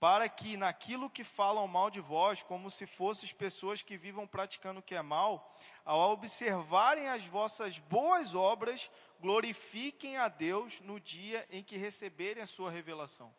para 0.00 0.28
que 0.28 0.56
naquilo 0.56 1.10
que 1.10 1.24
falam 1.24 1.66
mal 1.66 1.90
de 1.90 2.00
vós, 2.00 2.42
como 2.42 2.70
se 2.70 2.86
fossem 2.86 3.28
pessoas 3.34 3.82
que 3.82 3.96
vivam 3.96 4.26
praticando 4.26 4.80
o 4.80 4.82
que 4.82 4.94
é 4.94 5.02
mal, 5.02 5.58
ao 5.84 6.12
observarem 6.12 7.08
as 7.08 7.26
vossas 7.26 7.78
boas 7.78 8.34
obras, 8.34 8.90
glorifiquem 9.20 10.16
a 10.16 10.28
Deus 10.28 10.80
no 10.80 11.00
dia 11.00 11.46
em 11.50 11.64
que 11.64 11.76
receberem 11.76 12.42
a 12.42 12.46
sua 12.46 12.70
revelação. 12.70 13.34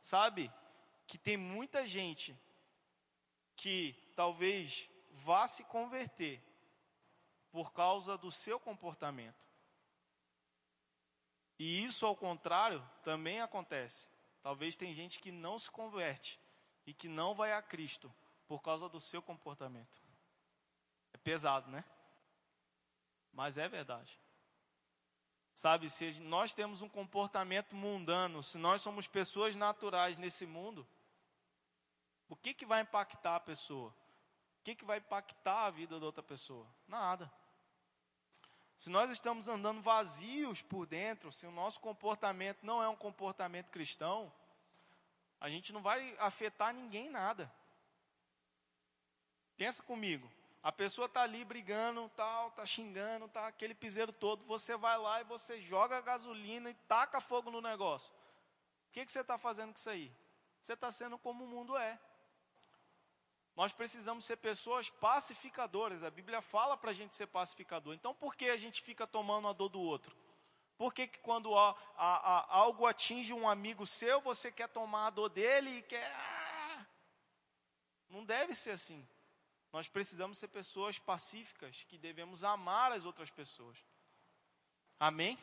Sabe 0.00 0.52
que 1.06 1.18
tem 1.18 1.36
muita 1.36 1.86
gente 1.86 2.36
que 3.56 3.94
talvez 4.14 4.88
vá 5.10 5.48
se 5.48 5.64
converter 5.64 6.40
por 7.50 7.72
causa 7.72 8.16
do 8.16 8.30
seu 8.30 8.58
comportamento. 8.58 9.46
E 11.58 11.84
isso, 11.84 12.06
ao 12.06 12.16
contrário, 12.16 12.82
também 13.02 13.40
acontece. 13.40 14.11
Talvez 14.42 14.74
tem 14.76 14.92
gente 14.92 15.20
que 15.20 15.30
não 15.30 15.58
se 15.58 15.70
converte 15.70 16.40
e 16.86 16.92
que 16.92 17.08
não 17.08 17.32
vai 17.32 17.52
a 17.52 17.62
Cristo 17.62 18.12
por 18.46 18.60
causa 18.60 18.88
do 18.88 19.00
seu 19.00 19.22
comportamento. 19.22 20.00
É 21.12 21.18
pesado, 21.18 21.70
né? 21.70 21.84
Mas 23.32 23.56
é 23.56 23.68
verdade. 23.68 24.18
Sabe, 25.54 25.88
se 25.88 26.18
nós 26.20 26.52
temos 26.52 26.82
um 26.82 26.88
comportamento 26.88 27.76
mundano, 27.76 28.42
se 28.42 28.58
nós 28.58 28.82
somos 28.82 29.06
pessoas 29.06 29.54
naturais 29.54 30.18
nesse 30.18 30.46
mundo, 30.46 30.86
o 32.28 32.34
que, 32.34 32.54
que 32.54 32.66
vai 32.66 32.80
impactar 32.80 33.36
a 33.36 33.40
pessoa? 33.40 33.90
O 33.90 34.64
que, 34.64 34.74
que 34.74 34.84
vai 34.84 34.98
impactar 34.98 35.66
a 35.66 35.70
vida 35.70 36.00
da 36.00 36.06
outra 36.06 36.22
pessoa? 36.22 36.66
Nada. 36.88 37.30
Se 38.82 38.90
nós 38.90 39.12
estamos 39.12 39.46
andando 39.46 39.80
vazios 39.80 40.60
por 40.60 40.86
dentro, 40.86 41.30
se 41.30 41.46
o 41.46 41.52
nosso 41.52 41.78
comportamento 41.78 42.64
não 42.64 42.82
é 42.82 42.88
um 42.88 42.96
comportamento 42.96 43.70
cristão, 43.70 44.32
a 45.40 45.48
gente 45.48 45.72
não 45.72 45.80
vai 45.80 46.16
afetar 46.18 46.74
ninguém 46.74 47.08
nada. 47.08 47.48
Pensa 49.56 49.84
comigo. 49.84 50.28
A 50.60 50.72
pessoa 50.72 51.06
está 51.06 51.22
ali 51.22 51.44
brigando, 51.44 52.10
tal, 52.16 52.50
tá 52.50 52.66
xingando, 52.66 53.28
tá 53.28 53.46
aquele 53.46 53.72
piseiro 53.72 54.12
todo. 54.12 54.44
Você 54.46 54.76
vai 54.76 54.98
lá 54.98 55.20
e 55.20 55.24
você 55.26 55.60
joga 55.60 56.00
gasolina 56.00 56.68
e 56.68 56.74
taca 56.74 57.20
fogo 57.20 57.52
no 57.52 57.60
negócio. 57.60 58.12
O 58.88 58.90
que, 58.90 59.06
que 59.06 59.12
você 59.12 59.20
está 59.20 59.38
fazendo 59.38 59.72
com 59.72 59.78
isso 59.78 59.90
aí? 59.90 60.12
Você 60.60 60.72
está 60.72 60.90
sendo 60.90 61.16
como 61.16 61.44
o 61.44 61.46
mundo 61.46 61.76
é. 61.76 62.00
Nós 63.54 63.72
precisamos 63.72 64.24
ser 64.24 64.36
pessoas 64.36 64.88
pacificadoras. 64.88 66.02
A 66.02 66.10
Bíblia 66.10 66.40
fala 66.40 66.76
para 66.76 66.90
a 66.90 66.94
gente 66.94 67.14
ser 67.14 67.26
pacificador. 67.26 67.94
Então, 67.94 68.14
por 68.14 68.34
que 68.34 68.48
a 68.48 68.56
gente 68.56 68.80
fica 68.80 69.06
tomando 69.06 69.48
a 69.48 69.52
dor 69.52 69.68
do 69.68 69.80
outro? 69.80 70.16
Por 70.78 70.92
que, 70.92 71.06
que 71.06 71.18
quando 71.18 71.56
a, 71.56 71.76
a, 71.96 72.16
a, 72.38 72.56
algo 72.56 72.86
atinge 72.86 73.32
um 73.32 73.48
amigo 73.48 73.86
seu, 73.86 74.20
você 74.20 74.50
quer 74.50 74.68
tomar 74.68 75.08
a 75.08 75.10
dor 75.10 75.28
dele 75.28 75.70
e 75.78 75.82
quer. 75.82 76.10
Ah! 76.12 76.86
Não 78.08 78.24
deve 78.24 78.54
ser 78.54 78.72
assim. 78.72 79.06
Nós 79.72 79.88
precisamos 79.88 80.38
ser 80.38 80.48
pessoas 80.48 80.98
pacíficas, 80.98 81.84
que 81.84 81.96
devemos 81.96 82.44
amar 82.44 82.92
as 82.92 83.04
outras 83.04 83.30
pessoas. 83.30 83.84
Amém? 84.98 85.38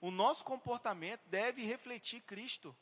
O 0.00 0.10
nosso 0.10 0.44
comportamento 0.44 1.22
deve 1.26 1.62
refletir 1.62 2.20
Cristo. 2.22 2.76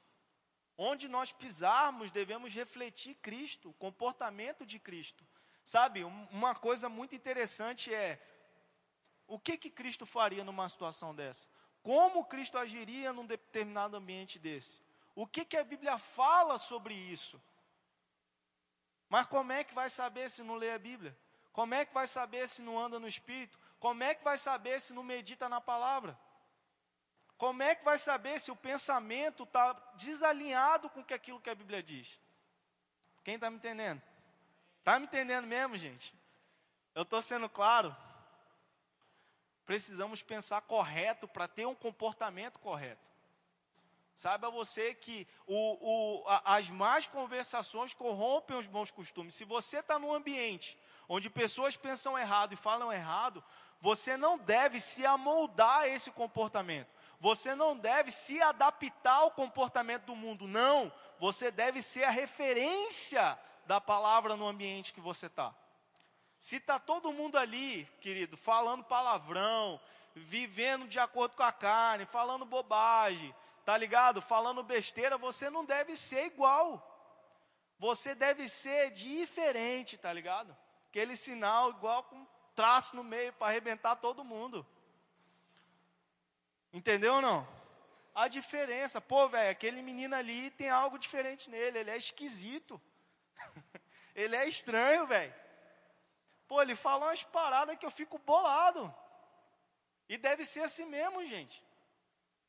Onde 0.76 1.08
nós 1.08 1.32
pisarmos, 1.32 2.10
devemos 2.10 2.54
refletir 2.54 3.14
Cristo, 3.16 3.70
o 3.70 3.74
comportamento 3.74 4.64
de 4.64 4.78
Cristo. 4.78 5.26
Sabe, 5.64 6.02
uma 6.04 6.54
coisa 6.54 6.88
muito 6.88 7.14
interessante 7.14 7.92
é 7.94 8.20
o 9.26 9.38
que 9.38 9.56
que 9.56 9.70
Cristo 9.70 10.04
faria 10.04 10.44
numa 10.44 10.68
situação 10.68 11.14
dessa? 11.14 11.48
Como 11.82 12.24
Cristo 12.24 12.58
agiria 12.58 13.12
num 13.12 13.26
determinado 13.26 13.96
ambiente 13.96 14.38
desse? 14.38 14.82
O 15.14 15.26
que 15.26 15.44
que 15.44 15.56
a 15.56 15.64
Bíblia 15.64 15.98
fala 15.98 16.58
sobre 16.58 16.94
isso? 16.94 17.40
Mas 19.08 19.26
como 19.26 19.52
é 19.52 19.62
que 19.62 19.74
vai 19.74 19.90
saber 19.90 20.30
se 20.30 20.42
não 20.42 20.54
lê 20.54 20.72
a 20.72 20.78
Bíblia? 20.78 21.16
Como 21.52 21.74
é 21.74 21.84
que 21.84 21.92
vai 21.92 22.06
saber 22.06 22.48
se 22.48 22.62
não 22.62 22.78
anda 22.78 22.98
no 22.98 23.06
Espírito? 23.06 23.58
Como 23.78 24.02
é 24.02 24.14
que 24.14 24.24
vai 24.24 24.38
saber 24.38 24.80
se 24.80 24.94
não 24.94 25.02
medita 25.02 25.48
na 25.48 25.60
palavra? 25.60 26.18
Como 27.42 27.60
é 27.60 27.74
que 27.74 27.84
vai 27.84 27.98
saber 27.98 28.40
se 28.40 28.52
o 28.52 28.56
pensamento 28.56 29.42
está 29.42 29.72
desalinhado 29.96 30.88
com 30.88 31.00
aquilo 31.00 31.40
que 31.40 31.50
a 31.50 31.54
Bíblia 31.56 31.82
diz? 31.82 32.16
Quem 33.24 33.34
está 33.34 33.50
me 33.50 33.56
entendendo? 33.56 34.00
Está 34.78 34.96
me 34.96 35.06
entendendo 35.06 35.44
mesmo, 35.48 35.76
gente? 35.76 36.14
Eu 36.94 37.02
estou 37.02 37.20
sendo 37.20 37.48
claro? 37.48 37.96
Precisamos 39.66 40.22
pensar 40.22 40.60
correto 40.60 41.26
para 41.26 41.48
ter 41.48 41.66
um 41.66 41.74
comportamento 41.74 42.60
correto. 42.60 43.10
Saiba 44.14 44.48
você 44.48 44.94
que 44.94 45.26
o, 45.44 46.22
o, 46.22 46.28
a, 46.28 46.58
as 46.58 46.70
más 46.70 47.08
conversações 47.08 47.92
corrompem 47.92 48.56
os 48.56 48.68
bons 48.68 48.92
costumes. 48.92 49.34
Se 49.34 49.44
você 49.44 49.80
está 49.80 49.98
num 49.98 50.14
ambiente 50.14 50.78
onde 51.08 51.28
pessoas 51.28 51.76
pensam 51.76 52.16
errado 52.16 52.52
e 52.52 52.56
falam 52.56 52.92
errado, 52.92 53.42
você 53.80 54.16
não 54.16 54.38
deve 54.38 54.78
se 54.78 55.04
amoldar 55.04 55.80
a 55.80 55.88
esse 55.88 56.12
comportamento. 56.12 57.01
Você 57.22 57.54
não 57.54 57.76
deve 57.76 58.10
se 58.10 58.42
adaptar 58.42 59.14
ao 59.14 59.30
comportamento 59.30 60.06
do 60.06 60.16
mundo. 60.16 60.48
Não. 60.48 60.92
Você 61.20 61.52
deve 61.52 61.80
ser 61.80 62.02
a 62.02 62.10
referência 62.10 63.38
da 63.64 63.80
palavra 63.80 64.34
no 64.34 64.48
ambiente 64.48 64.92
que 64.92 65.00
você 65.00 65.26
está. 65.26 65.54
Se 66.36 66.56
está 66.56 66.80
todo 66.80 67.12
mundo 67.12 67.38
ali, 67.38 67.84
querido, 68.00 68.36
falando 68.36 68.82
palavrão, 68.82 69.80
vivendo 70.16 70.88
de 70.88 70.98
acordo 70.98 71.36
com 71.36 71.44
a 71.44 71.52
carne, 71.52 72.06
falando 72.06 72.44
bobagem, 72.44 73.32
tá 73.64 73.78
ligado? 73.78 74.20
Falando 74.20 74.64
besteira, 74.64 75.16
você 75.16 75.48
não 75.48 75.64
deve 75.64 75.96
ser 75.96 76.26
igual. 76.26 76.84
Você 77.78 78.16
deve 78.16 78.48
ser 78.48 78.90
diferente, 78.90 79.96
tá 79.96 80.12
ligado? 80.12 80.56
Aquele 80.88 81.14
sinal 81.14 81.70
igual 81.70 82.02
com 82.02 82.26
traço 82.52 82.96
no 82.96 83.04
meio 83.04 83.32
para 83.34 83.46
arrebentar 83.46 83.94
todo 83.94 84.24
mundo. 84.24 84.66
Entendeu 86.72 87.14
ou 87.14 87.22
não? 87.22 87.46
A 88.14 88.28
diferença, 88.28 89.00
pô, 89.00 89.28
velho, 89.28 89.50
aquele 89.50 89.82
menino 89.82 90.14
ali 90.14 90.50
tem 90.50 90.68
algo 90.68 90.98
diferente 90.98 91.48
nele, 91.50 91.78
ele 91.78 91.90
é 91.90 91.96
esquisito. 91.96 92.80
ele 94.14 94.36
é 94.36 94.48
estranho, 94.48 95.06
velho. 95.06 95.34
Pô, 96.46 96.60
ele 96.60 96.74
fala 96.74 97.06
umas 97.06 97.22
paradas 97.22 97.78
que 97.78 97.86
eu 97.86 97.90
fico 97.90 98.18
bolado. 98.18 98.94
E 100.08 100.18
deve 100.18 100.44
ser 100.44 100.60
assim 100.60 100.84
mesmo, 100.86 101.24
gente. 101.24 101.64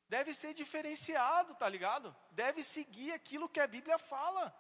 Deve 0.09 0.33
ser 0.33 0.53
diferenciado, 0.53 1.55
tá 1.55 1.67
ligado? 1.67 2.15
Deve 2.31 2.61
seguir 2.61 3.13
aquilo 3.13 3.49
que 3.49 3.59
a 3.59 3.67
Bíblia 3.67 3.97
fala. 3.97 4.53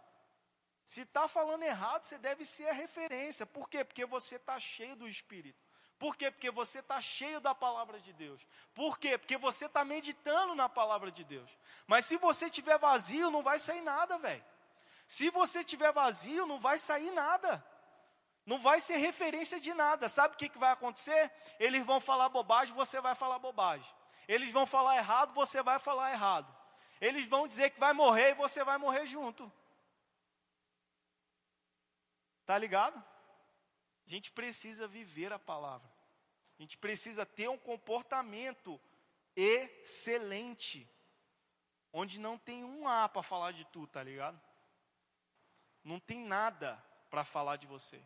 Se 0.83 1.01
está 1.01 1.27
falando 1.27 1.63
errado, 1.63 2.03
você 2.03 2.17
deve 2.17 2.45
ser 2.45 2.67
a 2.67 2.73
referência. 2.73 3.45
Por 3.45 3.69
quê? 3.69 3.83
Porque 3.83 4.05
você 4.05 4.35
está 4.37 4.59
cheio 4.59 4.95
do 4.95 5.07
Espírito. 5.07 5.62
Por 6.03 6.17
quê? 6.17 6.29
Porque 6.29 6.51
você 6.51 6.79
está 6.79 6.99
cheio 6.99 7.39
da 7.39 7.55
palavra 7.55 7.97
de 7.97 8.11
Deus. 8.11 8.45
Por 8.73 8.99
quê? 8.99 9.17
Porque 9.17 9.37
você 9.37 9.67
está 9.67 9.85
meditando 9.85 10.53
na 10.53 10.67
palavra 10.67 11.09
de 11.09 11.23
Deus. 11.23 11.57
Mas 11.87 12.05
se 12.05 12.17
você 12.17 12.49
tiver 12.49 12.77
vazio, 12.77 13.31
não 13.31 13.41
vai 13.41 13.57
sair 13.57 13.79
nada, 13.79 14.17
velho. 14.17 14.43
Se 15.07 15.29
você 15.29 15.63
tiver 15.63 15.93
vazio, 15.93 16.45
não 16.45 16.59
vai 16.59 16.77
sair 16.77 17.09
nada. 17.11 17.65
Não 18.45 18.59
vai 18.59 18.81
ser 18.81 18.97
referência 18.97 19.61
de 19.61 19.73
nada. 19.73 20.09
Sabe 20.09 20.33
o 20.33 20.37
que, 20.37 20.49
que 20.49 20.57
vai 20.57 20.73
acontecer? 20.73 21.31
Eles 21.57 21.85
vão 21.85 22.01
falar 22.01 22.27
bobagem, 22.27 22.75
você 22.75 22.99
vai 22.99 23.15
falar 23.15 23.39
bobagem. 23.39 23.89
Eles 24.27 24.51
vão 24.51 24.65
falar 24.65 24.97
errado, 24.97 25.33
você 25.33 25.63
vai 25.63 25.79
falar 25.79 26.11
errado. 26.11 26.53
Eles 26.99 27.27
vão 27.27 27.47
dizer 27.47 27.69
que 27.69 27.79
vai 27.79 27.93
morrer 27.93 28.31
e 28.31 28.33
você 28.33 28.61
vai 28.65 28.77
morrer 28.77 29.05
junto. 29.05 29.49
Tá 32.45 32.57
ligado? 32.57 33.01
A 34.05 34.09
gente 34.09 34.33
precisa 34.33 34.85
viver 34.85 35.31
a 35.31 35.39
palavra. 35.39 35.92
A 36.63 36.65
gente 36.65 36.77
precisa 36.77 37.25
ter 37.25 37.49
um 37.49 37.57
comportamento 37.57 38.79
excelente. 39.35 40.89
Onde 41.91 42.17
não 42.17 42.37
tem 42.37 42.63
um 42.63 42.87
A 42.87 43.09
para 43.09 43.21
falar 43.21 43.51
de 43.51 43.65
tu, 43.65 43.85
tá 43.85 44.01
ligado? 44.01 44.39
Não 45.83 45.99
tem 45.99 46.21
nada 46.21 46.81
para 47.09 47.25
falar 47.25 47.57
de 47.57 47.67
você. 47.67 48.01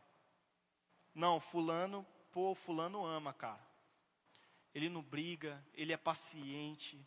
Não, 1.14 1.40
fulano, 1.40 2.04
pô, 2.32 2.56
fulano 2.56 3.06
ama, 3.06 3.32
cara. 3.32 3.64
Ele 4.74 4.90
não 4.90 5.04
briga, 5.04 5.64
ele 5.76 5.94
é 5.94 5.98
paciente. 5.98 7.00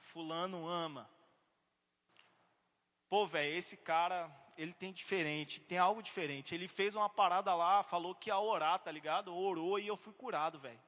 Fulano 0.00 0.66
ama. 0.66 1.08
Pô, 3.08 3.24
velho, 3.24 3.56
esse 3.56 3.76
cara, 3.76 4.28
ele 4.56 4.72
tem 4.72 4.92
diferente, 4.92 5.60
tem 5.60 5.78
algo 5.78 6.02
diferente. 6.02 6.54
Ele 6.54 6.68
fez 6.68 6.94
uma 6.94 7.08
parada 7.08 7.54
lá, 7.54 7.82
falou 7.82 8.14
que 8.14 8.30
ia 8.30 8.38
orar, 8.38 8.78
tá 8.78 8.90
ligado? 8.90 9.34
Orou 9.34 9.78
e 9.78 9.86
eu 9.86 9.96
fui 9.96 10.12
curado, 10.12 10.58
velho. 10.58 10.80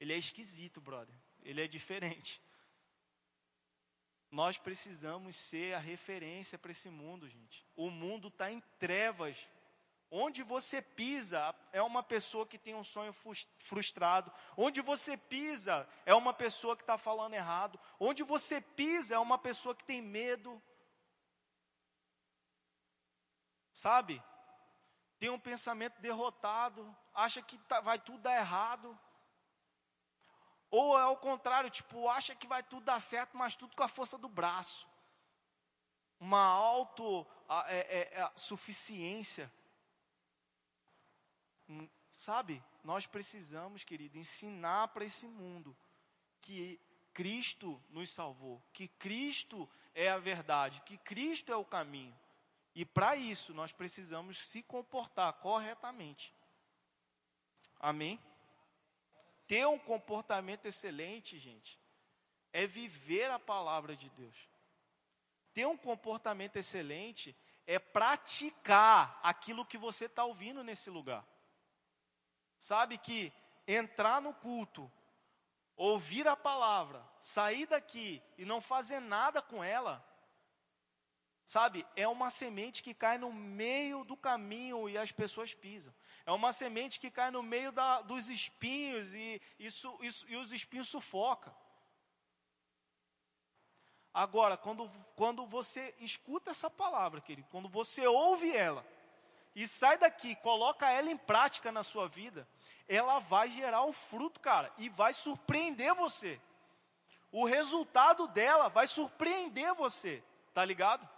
Ele 0.00 0.12
é 0.12 0.16
esquisito, 0.16 0.80
brother. 0.80 1.14
Ele 1.42 1.62
é 1.62 1.68
diferente. 1.68 2.40
Nós 4.30 4.56
precisamos 4.56 5.36
ser 5.36 5.74
a 5.74 5.78
referência 5.78 6.58
para 6.58 6.72
esse 6.72 6.88
mundo, 6.88 7.28
gente. 7.28 7.66
O 7.76 7.90
mundo 7.90 8.28
está 8.28 8.50
em 8.50 8.60
trevas 8.78 9.48
Onde 10.14 10.42
você 10.42 10.82
pisa 10.82 11.54
é 11.72 11.80
uma 11.80 12.02
pessoa 12.02 12.46
que 12.46 12.58
tem 12.58 12.74
um 12.74 12.84
sonho 12.84 13.14
frustrado. 13.56 14.30
Onde 14.54 14.82
você 14.82 15.16
pisa 15.16 15.88
é 16.04 16.14
uma 16.14 16.34
pessoa 16.34 16.76
que 16.76 16.82
está 16.82 16.98
falando 16.98 17.32
errado. 17.32 17.80
Onde 17.98 18.22
você 18.22 18.60
pisa 18.60 19.14
é 19.14 19.18
uma 19.18 19.38
pessoa 19.38 19.74
que 19.74 19.82
tem 19.82 20.02
medo. 20.02 20.62
Sabe? 23.72 24.22
Tem 25.18 25.30
um 25.30 25.38
pensamento 25.38 25.98
derrotado. 26.00 26.94
Acha 27.14 27.40
que 27.40 27.56
tá, 27.58 27.80
vai 27.80 27.98
tudo 27.98 28.18
dar 28.18 28.36
errado. 28.36 28.98
Ou 30.70 30.98
é 30.98 31.06
o 31.06 31.16
contrário, 31.16 31.70
tipo, 31.70 32.08
acha 32.08 32.34
que 32.34 32.46
vai 32.46 32.62
tudo 32.62 32.84
dar 32.84 33.00
certo, 33.00 33.36
mas 33.36 33.54
tudo 33.54 33.76
com 33.76 33.82
a 33.82 33.88
força 33.88 34.16
do 34.16 34.28
braço. 34.28 34.88
Uma 36.18 36.44
auto-suficiência. 36.44 39.44
É, 39.44 39.48
é, 39.48 39.52
Sabe, 42.16 42.62
nós 42.84 43.06
precisamos, 43.06 43.82
querido, 43.82 44.16
ensinar 44.16 44.88
para 44.88 45.04
esse 45.04 45.26
mundo 45.26 45.76
que 46.40 46.80
Cristo 47.12 47.82
nos 47.90 48.10
salvou, 48.10 48.62
que 48.72 48.86
Cristo 48.86 49.68
é 49.94 50.08
a 50.08 50.18
verdade, 50.18 50.80
que 50.82 50.96
Cristo 50.98 51.52
é 51.52 51.56
o 51.56 51.64
caminho. 51.64 52.16
E 52.74 52.84
para 52.84 53.16
isso 53.16 53.52
nós 53.52 53.72
precisamos 53.72 54.38
se 54.38 54.62
comportar 54.62 55.32
corretamente. 55.34 56.34
Amém? 57.78 58.18
Ter 59.46 59.66
um 59.66 59.78
comportamento 59.78 60.66
excelente, 60.66 61.38
gente, 61.38 61.78
é 62.52 62.66
viver 62.66 63.30
a 63.30 63.38
palavra 63.38 63.94
de 63.94 64.08
Deus. 64.10 64.48
Ter 65.52 65.66
um 65.66 65.76
comportamento 65.76 66.56
excelente 66.56 67.36
é 67.66 67.78
praticar 67.78 69.20
aquilo 69.22 69.66
que 69.66 69.76
você 69.76 70.06
está 70.06 70.24
ouvindo 70.24 70.64
nesse 70.64 70.88
lugar. 70.88 71.26
Sabe 72.58 72.96
que 72.96 73.32
entrar 73.66 74.22
no 74.22 74.32
culto, 74.34 74.90
ouvir 75.76 76.26
a 76.26 76.36
palavra, 76.36 77.04
sair 77.20 77.66
daqui 77.66 78.22
e 78.38 78.44
não 78.44 78.60
fazer 78.60 79.00
nada 79.00 79.42
com 79.42 79.62
ela, 79.62 80.04
sabe, 81.44 81.86
é 81.96 82.06
uma 82.06 82.30
semente 82.30 82.82
que 82.82 82.94
cai 82.94 83.18
no 83.18 83.32
meio 83.32 84.04
do 84.04 84.16
caminho 84.16 84.88
e 84.88 84.96
as 84.96 85.12
pessoas 85.12 85.54
pisam. 85.54 85.94
É 86.24 86.32
uma 86.32 86.52
semente 86.52 87.00
que 87.00 87.10
cai 87.10 87.30
no 87.30 87.42
meio 87.42 87.72
da, 87.72 88.00
dos 88.02 88.28
espinhos 88.28 89.14
e, 89.14 89.40
isso, 89.58 89.98
isso, 90.02 90.28
e 90.28 90.36
os 90.36 90.52
espinhos 90.52 90.88
sufocam. 90.88 91.54
Agora, 94.14 94.56
quando, 94.56 94.88
quando 95.16 95.46
você 95.46 95.94
escuta 95.98 96.50
essa 96.50 96.70
palavra, 96.70 97.20
querido, 97.20 97.48
quando 97.50 97.68
você 97.68 98.06
ouve 98.06 98.54
ela, 98.54 98.86
e 99.54 99.66
sai 99.66 99.98
daqui, 99.98 100.34
coloca 100.36 100.90
ela 100.90 101.10
em 101.10 101.16
prática 101.16 101.72
na 101.72 101.82
sua 101.82 102.06
vida, 102.08 102.46
ela 102.88 103.18
vai 103.18 103.50
gerar 103.50 103.84
o 103.84 103.92
fruto, 103.92 104.40
cara, 104.40 104.72
e 104.78 104.88
vai 104.88 105.12
surpreender 105.12 105.94
você. 105.94 106.40
O 107.30 107.46
resultado 107.46 108.26
dela 108.28 108.68
vai 108.68 108.86
surpreender 108.86 109.72
você, 109.74 110.22
tá 110.52 110.64
ligado? 110.64 111.08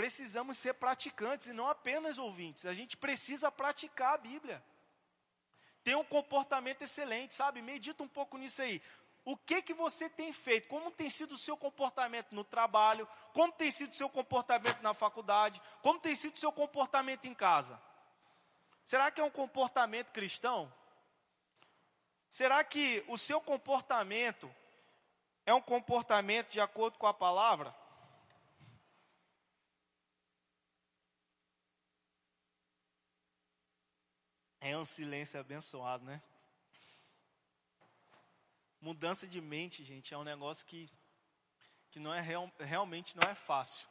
Precisamos 0.00 0.56
ser 0.56 0.72
praticantes 0.72 1.48
e 1.48 1.52
não 1.52 1.68
apenas 1.68 2.16
ouvintes. 2.16 2.64
A 2.64 2.72
gente 2.72 2.96
precisa 2.96 3.52
praticar 3.52 4.14
a 4.14 4.16
Bíblia. 4.16 4.64
Ter 5.84 5.94
um 5.94 6.04
comportamento 6.04 6.80
excelente, 6.80 7.34
sabe? 7.34 7.60
Medita 7.60 8.02
um 8.02 8.08
pouco 8.08 8.38
nisso 8.38 8.62
aí 8.62 8.80
o 9.26 9.36
que 9.36 9.60
que 9.60 9.74
você 9.74 10.08
tem 10.08 10.32
feito, 10.32 10.68
como 10.68 10.90
tem 10.90 11.10
sido 11.10 11.32
o 11.32 11.38
seu 11.38 11.54
comportamento 11.54 12.34
no 12.34 12.42
trabalho, 12.42 13.06
como 13.34 13.52
tem 13.52 13.70
sido 13.70 13.90
o 13.90 13.94
seu 13.94 14.08
comportamento 14.08 14.80
na 14.80 14.94
faculdade, 14.94 15.60
como 15.82 16.00
tem 16.00 16.16
sido 16.16 16.34
o 16.34 16.38
seu 16.38 16.50
comportamento 16.50 17.26
em 17.26 17.34
casa. 17.34 17.78
Será 18.82 19.10
que 19.10 19.20
é 19.20 19.24
um 19.24 19.30
comportamento 19.30 20.12
cristão? 20.12 20.72
Será 22.30 22.64
que 22.64 23.04
o 23.06 23.18
seu 23.18 23.38
comportamento 23.42 24.50
é 25.44 25.52
um 25.52 25.60
comportamento 25.60 26.52
de 26.52 26.60
acordo 26.62 26.96
com 26.96 27.06
a 27.06 27.12
palavra? 27.12 27.78
É 34.60 34.76
um 34.76 34.84
silêncio 34.84 35.40
abençoado, 35.40 36.04
né? 36.04 36.22
Mudança 38.80 39.26
de 39.26 39.40
mente, 39.40 39.82
gente, 39.84 40.12
é 40.12 40.18
um 40.18 40.24
negócio 40.24 40.66
que, 40.66 40.90
que 41.90 41.98
não 41.98 42.12
é 42.12 42.20
real, 42.20 42.50
realmente 42.58 43.16
não 43.16 43.28
é 43.30 43.34
fácil. 43.34 43.88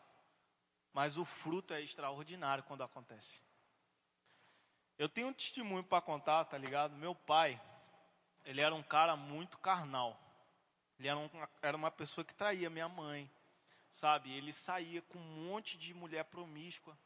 Mas 0.94 1.18
o 1.18 1.26
fruto 1.26 1.74
é 1.74 1.82
extraordinário 1.82 2.64
quando 2.64 2.84
acontece. 2.84 3.42
Eu 4.98 5.08
tenho 5.08 5.28
um 5.30 5.34
testemunho 5.34 5.84
para 5.84 6.02
contar, 6.02 6.46
tá 6.46 6.58
ligado? 6.58 6.96
Meu 6.96 7.16
pai, 7.16 7.60
ele 8.46 8.62
era 8.62 8.74
um 8.76 8.84
cara 8.84 9.16
muito 9.16 9.58
carnal. 9.58 10.20
Ele 11.00 11.08
era 11.08 11.18
uma, 11.18 11.50
era 11.62 11.78
uma 11.78 11.90
pessoa 11.90 12.26
que 12.26 12.34
traía 12.34 12.70
minha 12.70 12.90
mãe, 12.90 13.32
sabe? 13.90 14.32
Ele 14.32 14.52
saía 14.52 15.02
com 15.04 15.18
um 15.18 15.46
monte 15.48 15.78
de 15.78 15.94
mulher 15.94 16.26
promíscua. 16.26 16.98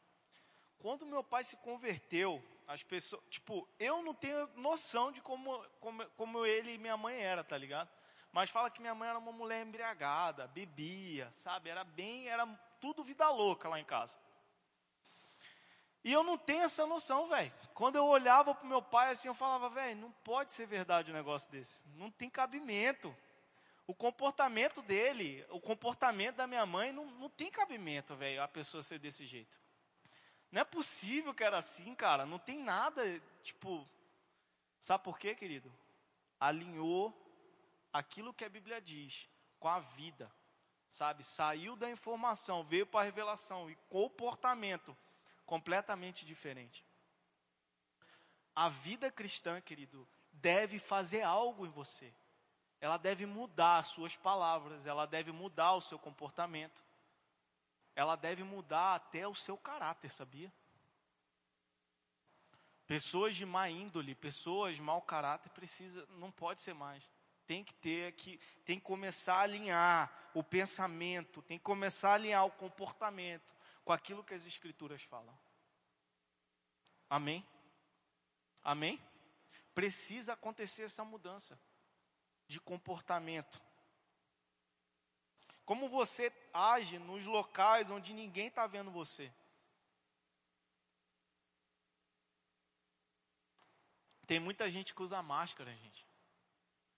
Quando 0.84 1.06
meu 1.06 1.24
pai 1.24 1.42
se 1.42 1.56
converteu, 1.56 2.44
as 2.68 2.82
pessoas, 2.82 3.22
tipo, 3.30 3.66
eu 3.78 4.02
não 4.02 4.12
tenho 4.12 4.46
noção 4.56 5.10
de 5.10 5.22
como, 5.22 5.58
como, 5.80 6.04
como 6.10 6.44
ele 6.44 6.74
e 6.74 6.78
minha 6.78 6.94
mãe 6.94 7.18
era, 7.18 7.42
tá 7.42 7.56
ligado? 7.56 7.88
Mas 8.30 8.50
fala 8.50 8.68
que 8.70 8.82
minha 8.82 8.94
mãe 8.94 9.08
era 9.08 9.18
uma 9.18 9.32
mulher 9.32 9.66
embriagada, 9.66 10.46
bebia, 10.48 11.32
sabe? 11.32 11.70
Era 11.70 11.84
bem, 11.84 12.28
era 12.28 12.46
tudo 12.82 13.02
vida 13.02 13.26
louca 13.30 13.66
lá 13.66 13.80
em 13.80 13.84
casa. 13.86 14.18
E 16.04 16.12
eu 16.12 16.22
não 16.22 16.36
tenho 16.36 16.64
essa 16.64 16.84
noção, 16.84 17.28
velho. 17.28 17.50
Quando 17.72 17.96
eu 17.96 18.04
olhava 18.04 18.54
pro 18.54 18.68
meu 18.68 18.82
pai 18.82 19.12
assim, 19.12 19.28
eu 19.28 19.34
falava, 19.34 19.70
velho, 19.70 19.98
não 19.98 20.12
pode 20.22 20.52
ser 20.52 20.66
verdade 20.66 21.10
um 21.10 21.14
negócio 21.14 21.50
desse. 21.50 21.80
Não 21.94 22.10
tem 22.10 22.28
cabimento. 22.28 23.16
O 23.86 23.94
comportamento 23.94 24.82
dele, 24.82 25.46
o 25.48 25.62
comportamento 25.62 26.36
da 26.36 26.46
minha 26.46 26.66
mãe, 26.66 26.92
não, 26.92 27.06
não 27.06 27.30
tem 27.30 27.50
cabimento, 27.50 28.14
velho, 28.14 28.42
a 28.42 28.48
pessoa 28.48 28.82
ser 28.82 28.98
desse 28.98 29.26
jeito. 29.26 29.63
Não 30.54 30.60
é 30.60 30.64
possível 30.64 31.34
que 31.34 31.42
era 31.42 31.58
assim, 31.58 31.96
cara. 31.96 32.24
Não 32.24 32.38
tem 32.38 32.60
nada, 32.60 33.02
tipo. 33.42 33.84
Sabe 34.78 35.02
por 35.02 35.18
quê, 35.18 35.34
querido? 35.34 35.68
Alinhou 36.38 37.12
aquilo 37.92 38.32
que 38.32 38.44
a 38.44 38.48
Bíblia 38.48 38.80
diz 38.80 39.28
com 39.58 39.66
a 39.66 39.80
vida. 39.80 40.30
Sabe? 40.88 41.24
Saiu 41.24 41.74
da 41.74 41.90
informação, 41.90 42.62
veio 42.62 42.86
para 42.86 43.00
a 43.00 43.02
revelação 43.02 43.68
e 43.68 43.74
comportamento 43.88 44.96
completamente 45.44 46.24
diferente. 46.24 46.86
A 48.54 48.68
vida 48.68 49.10
cristã, 49.10 49.60
querido, 49.60 50.08
deve 50.30 50.78
fazer 50.78 51.22
algo 51.22 51.66
em 51.66 51.70
você. 51.70 52.14
Ela 52.80 52.96
deve 52.96 53.26
mudar 53.26 53.78
as 53.78 53.88
suas 53.88 54.16
palavras, 54.16 54.86
ela 54.86 55.04
deve 55.04 55.32
mudar 55.32 55.72
o 55.72 55.80
seu 55.80 55.98
comportamento 55.98 56.83
ela 57.94 58.16
deve 58.16 58.42
mudar 58.42 58.96
até 58.96 59.26
o 59.26 59.34
seu 59.34 59.56
caráter, 59.56 60.10
sabia? 60.10 60.52
Pessoas 62.86 63.34
de 63.34 63.46
má 63.46 63.70
índole, 63.70 64.14
pessoas 64.14 64.76
de 64.76 64.82
mau 64.82 65.00
caráter, 65.00 65.48
precisa, 65.50 66.06
não 66.18 66.30
pode 66.30 66.60
ser 66.60 66.74
mais. 66.74 67.10
Tem 67.46 67.64
que 67.64 67.74
ter 67.74 68.12
que, 68.12 68.38
tem 68.64 68.78
que 68.78 68.84
começar 68.84 69.36
a 69.36 69.42
alinhar 69.42 70.30
o 70.34 70.42
pensamento, 70.42 71.42
tem 71.42 71.58
que 71.58 71.64
começar 71.64 72.10
a 72.10 72.14
alinhar 72.14 72.44
o 72.44 72.50
comportamento 72.50 73.54
com 73.84 73.92
aquilo 73.92 74.24
que 74.24 74.34
as 74.34 74.44
escrituras 74.44 75.02
falam. 75.02 75.38
Amém? 77.08 77.46
Amém? 78.62 79.00
Precisa 79.74 80.32
acontecer 80.34 80.82
essa 80.82 81.04
mudança 81.04 81.58
de 82.46 82.60
comportamento. 82.60 83.60
Como 85.64 85.88
você 85.88 86.32
age 86.52 86.98
nos 86.98 87.26
locais 87.26 87.90
onde 87.90 88.12
ninguém 88.12 88.48
está 88.48 88.66
vendo 88.66 88.90
você. 88.90 89.32
Tem 94.26 94.40
muita 94.40 94.70
gente 94.70 94.94
que 94.94 95.02
usa 95.02 95.22
máscara, 95.22 95.70
gente. 95.74 96.06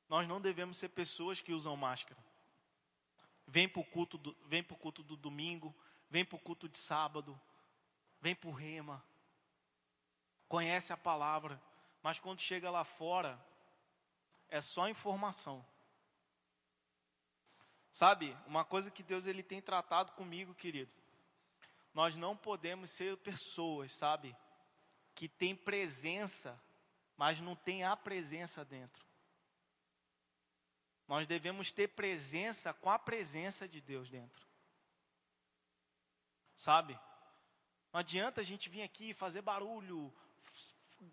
Nós 0.09 0.29
não 0.29 0.41
devemos 0.41 0.77
ser 0.77 0.89
pessoas 0.91 1.41
que 1.41 1.53
usam 1.53 1.77
máscara. 1.77 2.21
Vem 3.47 3.69
para 3.69 3.81
o 3.81 3.85
culto, 3.85 4.19
do, 4.19 4.35
culto 4.79 5.03
do 5.03 5.17
domingo, 5.17 5.75
vem 6.11 6.25
para 6.25 6.37
o 6.37 6.41
culto 6.41 6.69
de 6.69 6.79
sábado, 6.79 7.41
vem 8.21 8.35
para 8.35 8.49
o 8.49 8.53
rema, 8.53 9.05
conhece 10.49 10.93
a 10.93 10.97
palavra, 10.97 11.61
mas 12.03 12.19
quando 12.19 12.41
chega 12.41 12.71
lá 12.71 12.85
fora, 12.85 13.41
é 14.49 14.61
só 14.61 14.89
informação. 14.89 15.65
Sabe, 17.97 18.37
uma 18.47 18.63
coisa 18.63 18.91
que 18.91 19.03
Deus 19.03 19.27
ele 19.27 19.43
tem 19.43 19.59
tratado 19.59 20.13
comigo, 20.13 20.55
querido. 20.55 20.93
Nós 21.95 22.15
não 22.15 22.37
podemos 22.37 22.91
ser 22.91 23.17
pessoas, 23.17 23.91
sabe, 23.91 24.37
que 25.15 25.27
tem 25.27 25.57
presença, 25.57 26.63
mas 27.17 27.41
não 27.41 27.57
tem 27.57 27.85
a 27.85 27.97
presença 27.97 28.63
dentro. 28.67 29.03
Nós 31.09 31.27
devemos 31.27 31.73
ter 31.73 31.89
presença 31.89 32.75
com 32.75 32.91
a 32.91 32.99
presença 32.99 33.67
de 33.67 33.81
Deus 33.81 34.11
dentro. 34.11 34.47
Sabe? 36.55 37.01
Não 37.95 38.01
adianta 38.01 38.43
a 38.43 38.45
gente 38.45 38.69
vir 38.69 38.83
aqui 38.83 39.15
fazer 39.15 39.41
barulho, 39.41 40.15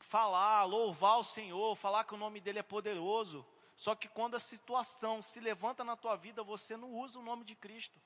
falar, 0.02 0.66
louvar 0.66 1.18
o 1.18 1.24
Senhor, 1.24 1.78
falar 1.78 2.04
que 2.04 2.14
o 2.14 2.18
nome 2.18 2.42
dele 2.42 2.60
é 2.60 2.64
poderoso, 2.64 3.48
só 3.76 3.96
que 3.96 4.08
quando 4.08 4.36
a 4.36 4.40
situação 4.40 5.22
se 5.22 5.40
levanta 5.40 5.84
na 5.84 5.96
tua 5.96 6.16
vida, 6.16 6.44
você 6.44 6.78
não 6.78 6.92
usa 6.92 7.20
o 7.20 7.24
nome 7.24 7.44
de 7.44 7.56
Cristo. 7.56 8.00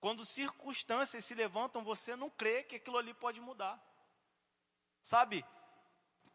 Quando 0.00 0.24
circunstâncias 0.24 1.24
se 1.24 1.34
levantam, 1.34 1.84
você 1.84 2.16
não 2.16 2.30
crê 2.30 2.62
que 2.62 2.76
aquilo 2.76 2.98
ali 2.98 3.14
pode 3.14 3.40
mudar. 3.40 3.80
Sabe? 5.02 5.44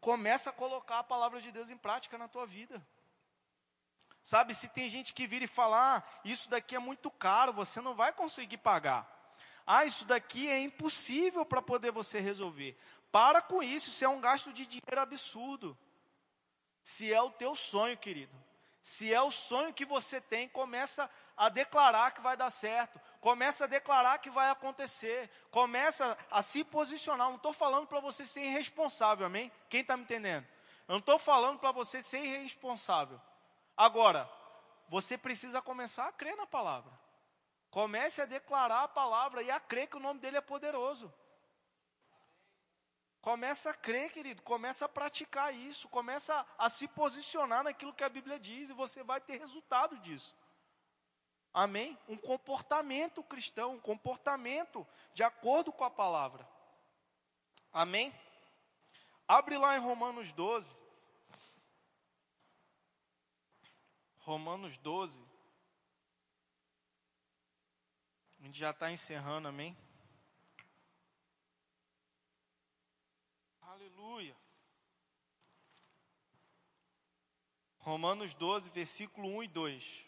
Começa 0.00 0.50
a 0.50 0.52
colocar 0.52 1.00
a 1.00 1.04
palavra 1.04 1.40
de 1.40 1.50
Deus 1.50 1.70
em 1.70 1.76
prática 1.76 2.16
na 2.16 2.28
tua 2.28 2.46
vida. 2.46 2.84
Sabe, 4.22 4.54
se 4.54 4.68
tem 4.68 4.90
gente 4.90 5.14
que 5.14 5.26
vira 5.26 5.44
e 5.44 5.48
fala, 5.48 5.96
ah, 5.96 6.02
isso 6.24 6.50
daqui 6.50 6.76
é 6.76 6.78
muito 6.78 7.10
caro, 7.10 7.52
você 7.52 7.80
não 7.80 7.94
vai 7.94 8.12
conseguir 8.12 8.58
pagar. 8.58 9.06
Ah, 9.66 9.84
isso 9.84 10.04
daqui 10.04 10.48
é 10.48 10.60
impossível 10.60 11.44
para 11.44 11.62
poder 11.62 11.90
você 11.90 12.20
resolver. 12.20 12.76
Para 13.10 13.40
com 13.40 13.62
isso, 13.62 13.88
isso 13.90 14.04
é 14.04 14.08
um 14.08 14.20
gasto 14.20 14.52
de 14.52 14.66
dinheiro 14.66 15.00
absurdo. 15.00 15.76
Se 16.82 17.12
é 17.12 17.20
o 17.20 17.30
teu 17.30 17.54
sonho, 17.54 17.96
querido, 17.96 18.34
se 18.88 19.12
é 19.12 19.20
o 19.20 19.30
sonho 19.30 19.70
que 19.70 19.84
você 19.84 20.18
tem, 20.18 20.48
começa 20.48 21.10
a 21.36 21.50
declarar 21.50 22.10
que 22.10 22.22
vai 22.22 22.38
dar 22.38 22.48
certo, 22.48 22.98
começa 23.20 23.64
a 23.64 23.66
declarar 23.66 24.16
que 24.18 24.30
vai 24.30 24.48
acontecer, 24.48 25.30
começa 25.50 26.16
a 26.30 26.40
se 26.40 26.64
posicionar. 26.64 27.28
Não 27.28 27.36
estou 27.36 27.52
falando 27.52 27.86
para 27.86 28.00
você 28.00 28.24
ser 28.24 28.40
irresponsável, 28.44 29.26
amém? 29.26 29.52
Quem 29.68 29.82
está 29.82 29.94
me 29.94 30.04
entendendo? 30.04 30.46
Eu 30.88 30.92
não 30.92 31.00
estou 31.00 31.18
falando 31.18 31.58
para 31.58 31.70
você 31.70 32.00
ser 32.00 32.24
irresponsável. 32.24 33.20
Agora, 33.76 34.26
você 34.88 35.18
precisa 35.18 35.60
começar 35.60 36.08
a 36.08 36.12
crer 36.12 36.34
na 36.34 36.46
palavra. 36.46 36.90
Comece 37.70 38.22
a 38.22 38.24
declarar 38.24 38.84
a 38.84 38.88
palavra 38.88 39.42
e 39.42 39.50
a 39.50 39.60
crer 39.60 39.88
que 39.88 39.98
o 39.98 40.00
nome 40.00 40.18
dele 40.18 40.38
é 40.38 40.40
poderoso. 40.40 41.12
Começa 43.28 43.72
a 43.72 43.74
crer, 43.74 44.10
querido, 44.10 44.40
começa 44.40 44.86
a 44.86 44.88
praticar 44.88 45.54
isso, 45.54 45.86
começa 45.90 46.46
a, 46.56 46.70
se 46.70 46.88
posicionar 46.88 47.62
naquilo 47.62 47.92
que 47.92 48.02
a 48.02 48.08
Bíblia 48.08 48.40
diz 48.40 48.70
e 48.70 48.72
você 48.72 49.02
vai 49.02 49.20
ter 49.20 49.38
resultado 49.38 49.98
disso. 49.98 50.34
Amém? 51.52 51.98
Um 52.08 52.16
comportamento 52.16 53.22
cristão, 53.22 53.74
um 53.74 53.80
comportamento 53.80 54.86
de 55.12 55.22
acordo 55.22 55.70
com 55.70 55.84
a 55.84 55.90
palavra. 55.90 56.48
Amém? 57.70 58.18
Abre 59.28 59.58
lá 59.58 59.76
em 59.76 59.80
Romanos 59.80 60.32
12. 60.32 60.74
Romanos 64.20 64.78
12. 64.78 65.22
A 68.40 68.42
gente 68.44 68.58
já 68.58 68.70
está 68.70 68.90
encerrando, 68.90 69.48
amém? 69.48 69.76
Aleluia. 74.08 74.34
Romanos 77.80 78.32
12, 78.32 78.70
versículo 78.70 79.28
1 79.28 79.42
e 79.42 79.48
2. 79.48 80.06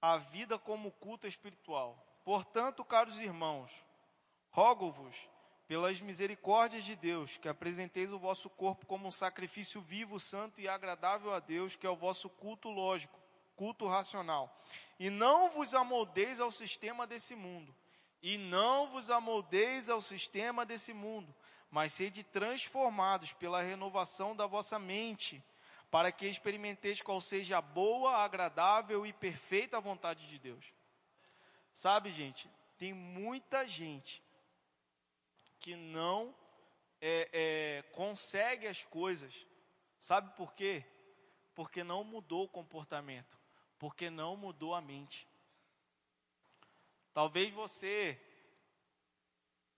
A 0.00 0.18
vida 0.18 0.56
como 0.56 0.92
culto 0.92 1.26
espiritual. 1.26 1.98
Portanto, 2.24 2.84
caros 2.84 3.18
irmãos, 3.18 3.84
rogo-vos, 4.50 5.28
pelas 5.66 6.00
misericórdias 6.00 6.84
de 6.84 6.94
Deus, 6.94 7.36
que 7.36 7.48
apresenteis 7.48 8.12
o 8.12 8.20
vosso 8.20 8.48
corpo 8.48 8.86
como 8.86 9.08
um 9.08 9.10
sacrifício 9.10 9.80
vivo, 9.80 10.20
santo 10.20 10.60
e 10.60 10.68
agradável 10.68 11.34
a 11.34 11.40
Deus, 11.40 11.74
que 11.74 11.88
é 11.88 11.90
o 11.90 11.96
vosso 11.96 12.30
culto 12.30 12.68
lógico, 12.68 13.18
culto 13.56 13.88
racional. 13.88 14.56
E 14.96 15.10
não 15.10 15.50
vos 15.50 15.74
amoldeis 15.74 16.38
ao 16.38 16.52
sistema 16.52 17.04
desse 17.04 17.34
mundo 17.34 17.74
e 18.22 18.38
não 18.38 18.86
vos 18.86 19.10
amoldeis 19.10 19.90
ao 19.90 20.00
sistema 20.00 20.64
desse 20.64 20.92
mundo, 20.92 21.34
mas 21.70 21.92
sede 21.92 22.22
transformados 22.22 23.32
pela 23.32 23.62
renovação 23.62 24.36
da 24.36 24.46
vossa 24.46 24.78
mente, 24.78 25.42
para 25.90 26.12
que 26.12 26.26
experimenteis 26.26 27.02
qual 27.02 27.20
seja 27.20 27.58
a 27.58 27.62
boa, 27.62 28.18
agradável 28.18 29.04
e 29.04 29.12
perfeita 29.12 29.80
vontade 29.80 30.28
de 30.28 30.38
Deus. 30.38 30.72
Sabe, 31.72 32.10
gente, 32.10 32.48
tem 32.78 32.92
muita 32.92 33.66
gente 33.66 34.22
que 35.58 35.74
não 35.76 36.34
é, 37.00 37.28
é, 37.32 37.82
consegue 37.92 38.66
as 38.66 38.84
coisas. 38.84 39.46
Sabe 39.98 40.34
por 40.36 40.54
quê? 40.54 40.84
Porque 41.54 41.82
não 41.82 42.04
mudou 42.04 42.44
o 42.44 42.48
comportamento, 42.48 43.38
porque 43.78 44.08
não 44.08 44.36
mudou 44.36 44.74
a 44.74 44.80
mente. 44.80 45.28
Talvez 47.12 47.52
você. 47.52 48.20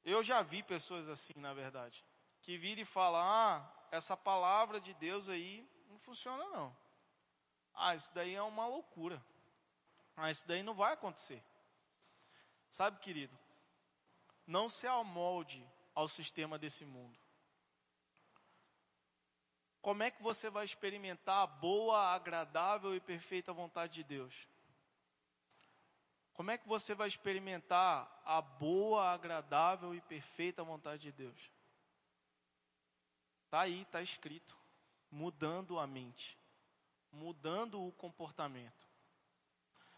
Eu 0.05 0.23
já 0.23 0.43
vi 0.43 0.63
pessoas 0.63 1.09
assim, 1.09 1.33
na 1.37 1.55
verdade, 1.55 2.05
que 2.43 2.57
viram 2.57 2.83
e 2.83 2.85
falam: 2.85 3.23
ah, 3.23 3.87
essa 3.91 4.17
palavra 4.17 4.81
de 4.81 4.93
Deus 4.95 5.29
aí 5.29 5.69
não 5.89 5.99
funciona 5.99 6.45
não. 6.51 6.77
Ah, 7.75 7.95
isso 7.95 8.13
daí 8.15 8.35
é 8.35 8.43
uma 8.43 8.67
loucura. 8.67 9.25
Ah, 10.17 10.31
isso 10.31 10.47
daí 10.47 10.63
não 10.63 10.75
vai 10.75 10.93
acontecer. 10.93 11.43
Sabe, 12.71 13.01
querido, 13.01 13.37
não 14.47 14.69
se 14.69 14.87
amolde 14.87 15.67
ao 15.95 16.09
sistema 16.09 16.59
desse 16.59 16.85
mundo. 16.85 17.19
Como 19.81 20.03
é 20.03 20.11
que 20.11 20.23
você 20.23 20.49
vai 20.49 20.65
experimentar 20.65 21.43
a 21.43 21.47
boa, 21.47 22.15
agradável 22.15 22.95
e 22.95 23.01
perfeita 23.01 23.53
vontade 23.53 23.95
de 23.95 24.05
Deus? 24.05 24.49
Como 26.35 26.51
é 26.51 26.59
que 26.59 26.69
você 26.69 26.95
vai 26.95 27.07
experimentar 27.07 28.11
a 28.25 28.43
boa, 28.43 29.13
agradável 29.13 29.95
e 29.95 30.01
perfeita 30.01 30.65
vontade 30.65 31.03
de 31.03 31.13
Deus? 31.13 31.51
Está 33.45 33.61
aí, 33.61 33.83
está 33.83 34.03
escrito. 34.03 34.57
Mudando 35.11 35.79
a 35.79 35.87
mente, 35.87 36.37
mudando 37.13 37.81
o 37.81 37.93
comportamento. 37.93 38.85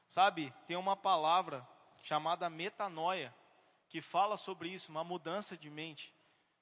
Sabe, 0.07 0.53
tem 0.67 0.77
uma 0.77 0.95
palavra 0.95 1.67
chamada 2.03 2.51
metanoia, 2.51 3.35
que 3.89 4.03
fala 4.03 4.37
sobre 4.37 4.69
isso, 4.69 4.91
uma 4.91 5.03
mudança 5.03 5.57
de 5.57 5.71
mente. 5.71 6.15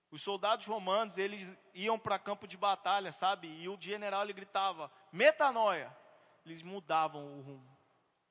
Os 0.09 0.23
soldados 0.23 0.67
romanos, 0.67 1.19
eles 1.19 1.61
iam 1.75 1.99
para 1.99 2.17
campo 2.17 2.47
de 2.47 2.57
batalha, 2.57 3.11
sabe? 3.11 3.49
E 3.49 3.69
o 3.69 3.77
general 3.81 4.23
ele 4.23 4.33
gritava: 4.33 4.89
"Metanoia". 5.11 5.95
Eles 6.47 6.63
mudavam 6.63 7.39
o 7.39 7.41
rumo. 7.41 7.74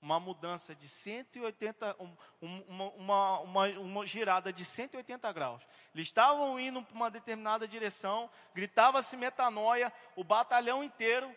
Uma 0.03 0.19
mudança 0.19 0.75
de 0.75 0.85
180, 0.85 1.95
uma, 1.97 2.91
uma, 2.97 3.39
uma, 3.39 3.67
uma 3.79 4.05
girada 4.05 4.51
de 4.51 4.65
180 4.65 5.31
graus. 5.31 5.65
Eles 5.95 6.07
estavam 6.07 6.59
indo 6.59 6.83
para 6.83 6.93
uma 6.93 7.09
determinada 7.09 7.65
direção, 7.65 8.29
gritava-se 8.53 9.15
metanoia, 9.15 9.93
o 10.17 10.21
batalhão 10.21 10.83
inteiro 10.83 11.33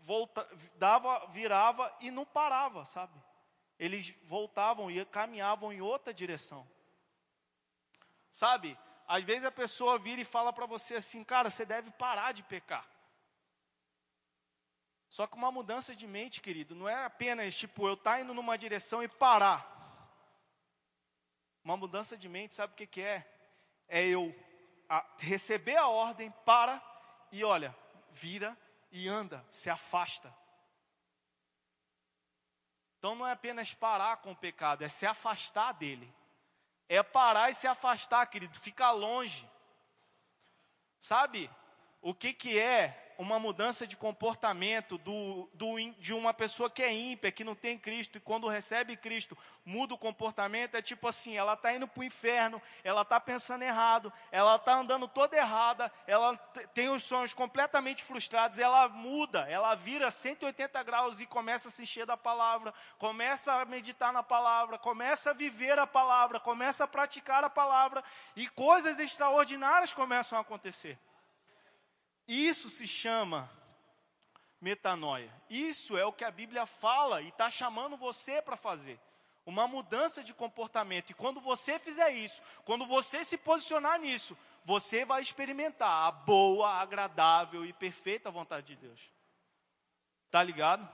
volta, 0.00 0.46
dava, 0.74 1.26
virava 1.28 1.90
e 2.02 2.10
não 2.10 2.26
parava, 2.26 2.84
sabe? 2.84 3.18
Eles 3.78 4.14
voltavam 4.24 4.90
e 4.90 5.02
caminhavam 5.06 5.72
em 5.72 5.80
outra 5.80 6.12
direção. 6.12 6.68
Sabe? 8.30 8.78
Às 9.06 9.24
vezes 9.24 9.46
a 9.46 9.50
pessoa 9.50 9.98
vira 9.98 10.20
e 10.20 10.26
fala 10.26 10.52
para 10.52 10.66
você 10.66 10.96
assim, 10.96 11.24
cara, 11.24 11.48
você 11.48 11.64
deve 11.64 11.90
parar 11.92 12.32
de 12.32 12.42
pecar. 12.42 12.86
Só 15.08 15.26
que 15.26 15.36
uma 15.36 15.50
mudança 15.50 15.94
de 15.94 16.06
mente, 16.06 16.40
querido, 16.40 16.74
não 16.74 16.88
é 16.88 17.04
apenas 17.04 17.56
tipo 17.56 17.88
eu 17.88 17.94
estar 17.94 18.14
tá 18.14 18.20
indo 18.20 18.34
numa 18.34 18.58
direção 18.58 19.02
e 19.02 19.08
parar. 19.08 19.76
Uma 21.64 21.76
mudança 21.76 22.16
de 22.16 22.28
mente, 22.28 22.54
sabe 22.54 22.72
o 22.72 22.76
que, 22.76 22.86
que 22.86 23.02
é? 23.02 23.26
É 23.88 24.06
eu 24.06 24.34
a, 24.88 25.04
receber 25.18 25.76
a 25.76 25.88
ordem, 25.88 26.30
para 26.44 26.82
e 27.32 27.42
olha, 27.44 27.74
vira 28.10 28.56
e 28.90 29.08
anda, 29.08 29.44
se 29.50 29.70
afasta. 29.70 30.34
Então 32.98 33.14
não 33.14 33.26
é 33.26 33.32
apenas 33.32 33.72
parar 33.72 34.18
com 34.18 34.32
o 34.32 34.36
pecado, 34.36 34.82
é 34.82 34.88
se 34.88 35.06
afastar 35.06 35.72
dele 35.72 36.12
é 36.88 37.02
parar 37.02 37.50
e 37.50 37.54
se 37.54 37.66
afastar, 37.66 38.26
querido, 38.26 38.58
ficar 38.58 38.92
longe. 38.92 39.48
Sabe 40.98 41.50
o 42.00 42.14
que, 42.14 42.32
que 42.32 42.58
é 42.58 43.07
uma 43.18 43.36
mudança 43.40 43.84
de 43.84 43.96
comportamento 43.96 44.96
do, 44.96 45.50
do, 45.52 45.76
de 45.98 46.14
uma 46.14 46.32
pessoa 46.32 46.70
que 46.70 46.84
é 46.84 46.92
ímpia, 46.92 47.32
que 47.32 47.42
não 47.42 47.56
tem 47.56 47.76
Cristo, 47.76 48.16
e 48.16 48.20
quando 48.20 48.46
recebe 48.46 48.96
Cristo, 48.96 49.36
muda 49.64 49.92
o 49.92 49.98
comportamento, 49.98 50.76
é 50.76 50.80
tipo 50.80 51.08
assim, 51.08 51.36
ela 51.36 51.54
está 51.54 51.74
indo 51.74 51.88
para 51.88 52.00
o 52.00 52.04
inferno, 52.04 52.62
ela 52.84 53.02
está 53.02 53.18
pensando 53.18 53.62
errado, 53.62 54.12
ela 54.30 54.54
está 54.54 54.76
andando 54.76 55.08
toda 55.08 55.36
errada, 55.36 55.92
ela 56.06 56.36
tem 56.72 56.90
os 56.90 57.02
sonhos 57.02 57.34
completamente 57.34 58.04
frustrados, 58.04 58.60
ela 58.60 58.88
muda, 58.88 59.40
ela 59.50 59.74
vira 59.74 60.12
180 60.12 60.80
graus 60.84 61.18
e 61.20 61.26
começa 61.26 61.66
a 61.66 61.70
se 61.72 61.82
encher 61.82 62.06
da 62.06 62.16
palavra, 62.16 62.72
começa 62.98 63.52
a 63.52 63.64
meditar 63.64 64.12
na 64.12 64.22
palavra, 64.22 64.78
começa 64.78 65.30
a 65.30 65.34
viver 65.34 65.76
a 65.76 65.88
palavra, 65.88 66.38
começa 66.38 66.84
a 66.84 66.88
praticar 66.88 67.42
a 67.42 67.50
palavra, 67.50 68.02
e 68.36 68.46
coisas 68.48 69.00
extraordinárias 69.00 69.92
começam 69.92 70.38
a 70.38 70.42
acontecer. 70.42 70.96
Isso 72.28 72.68
se 72.68 72.86
chama 72.86 73.50
metanoia. 74.60 75.32
Isso 75.48 75.96
é 75.96 76.04
o 76.04 76.12
que 76.12 76.24
a 76.24 76.30
Bíblia 76.30 76.66
fala 76.66 77.22
e 77.22 77.28
está 77.28 77.48
chamando 77.48 77.96
você 77.96 78.42
para 78.42 78.56
fazer. 78.56 79.00
Uma 79.46 79.66
mudança 79.66 80.22
de 80.22 80.34
comportamento. 80.34 81.08
E 81.08 81.14
quando 81.14 81.40
você 81.40 81.78
fizer 81.78 82.10
isso, 82.10 82.42
quando 82.66 82.86
você 82.86 83.24
se 83.24 83.38
posicionar 83.38 83.98
nisso, 83.98 84.36
você 84.62 85.06
vai 85.06 85.22
experimentar 85.22 86.06
a 86.06 86.10
boa, 86.10 86.68
agradável 86.74 87.64
e 87.64 87.72
perfeita 87.72 88.30
vontade 88.30 88.66
de 88.66 88.76
Deus. 88.76 89.10
Tá 90.30 90.42
ligado? 90.42 90.86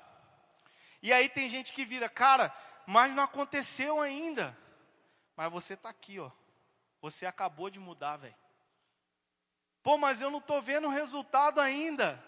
E 1.03 1.13
aí 1.13 1.29
tem 1.29 1.49
gente 1.49 1.73
que 1.73 1.85
vira, 1.85 2.09
cara, 2.09 2.55
mas 2.87 3.13
não 3.13 3.25
aconteceu 3.25 4.01
ainda. 4.01 4.57
Mas 5.37 5.51
você 5.51 5.75
está 5.75 5.89
aqui, 5.89 6.21
ó. 6.21 6.31
Você 7.01 7.27
acabou 7.27 7.69
de 7.69 7.81
mudar, 7.81 8.19
velho. 8.19 8.44
Pô, 9.85 9.99
mas 9.99 10.23
eu 10.23 10.31
não 10.31 10.39
estou 10.39 10.63
vendo 10.63 10.89
resultado 10.89 11.61
ainda. 11.61 12.25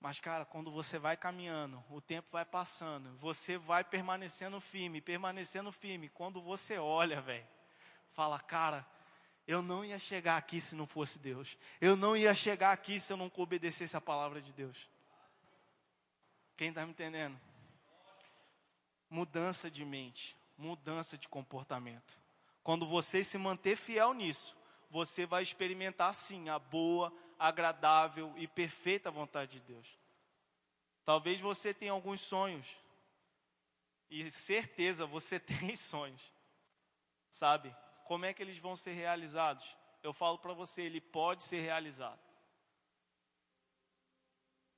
Mas, 0.00 0.18
cara, 0.18 0.46
quando 0.46 0.70
você 0.70 0.98
vai 0.98 1.14
caminhando, 1.14 1.84
o 1.90 2.00
tempo 2.00 2.26
vai 2.32 2.44
passando, 2.44 3.14
você 3.16 3.58
vai 3.58 3.84
permanecendo 3.84 4.58
firme, 4.58 5.02
permanecendo 5.02 5.70
firme. 5.70 6.08
Quando 6.08 6.40
você 6.40 6.78
olha, 6.78 7.20
velho, 7.20 7.46
fala, 8.12 8.40
cara, 8.40 8.86
eu 9.46 9.60
não 9.60 9.84
ia 9.84 9.98
chegar 9.98 10.38
aqui 10.38 10.58
se 10.58 10.74
não 10.74 10.86
fosse 10.86 11.18
Deus. 11.18 11.54
Eu 11.82 11.96
não 11.96 12.16
ia 12.16 12.32
chegar 12.32 12.72
aqui 12.72 12.98
se 12.98 13.12
eu 13.12 13.18
não 13.18 13.30
obedecesse 13.36 13.94
a 13.94 14.00
palavra 14.00 14.40
de 14.40 14.50
Deus. 14.50 14.88
Quem 16.56 16.70
está 16.70 16.82
me 16.86 16.92
entendendo? 16.92 17.38
Mudança 19.10 19.70
de 19.70 19.84
mente, 19.84 20.34
mudança 20.56 21.18
de 21.18 21.28
comportamento. 21.28 22.18
Quando 22.62 22.86
você 22.86 23.22
se 23.22 23.36
manter 23.36 23.76
fiel 23.76 24.14
nisso, 24.14 24.57
você 24.90 25.26
vai 25.26 25.42
experimentar 25.42 26.14
sim 26.14 26.48
a 26.48 26.58
boa, 26.58 27.12
agradável 27.38 28.32
e 28.36 28.46
perfeita 28.46 29.10
vontade 29.10 29.52
de 29.52 29.60
Deus. 29.60 29.98
Talvez 31.04 31.40
você 31.40 31.72
tenha 31.72 31.92
alguns 31.92 32.20
sonhos, 32.20 32.78
e 34.10 34.30
certeza 34.30 35.06
você 35.06 35.38
tem 35.40 35.76
sonhos, 35.76 36.32
sabe? 37.30 37.74
Como 38.04 38.24
é 38.24 38.32
que 38.32 38.42
eles 38.42 38.58
vão 38.58 38.74
ser 38.74 38.92
realizados? 38.92 39.76
Eu 40.02 40.12
falo 40.12 40.38
para 40.38 40.52
você, 40.52 40.82
ele 40.82 41.00
pode 41.00 41.44
ser 41.44 41.60
realizado. 41.60 42.20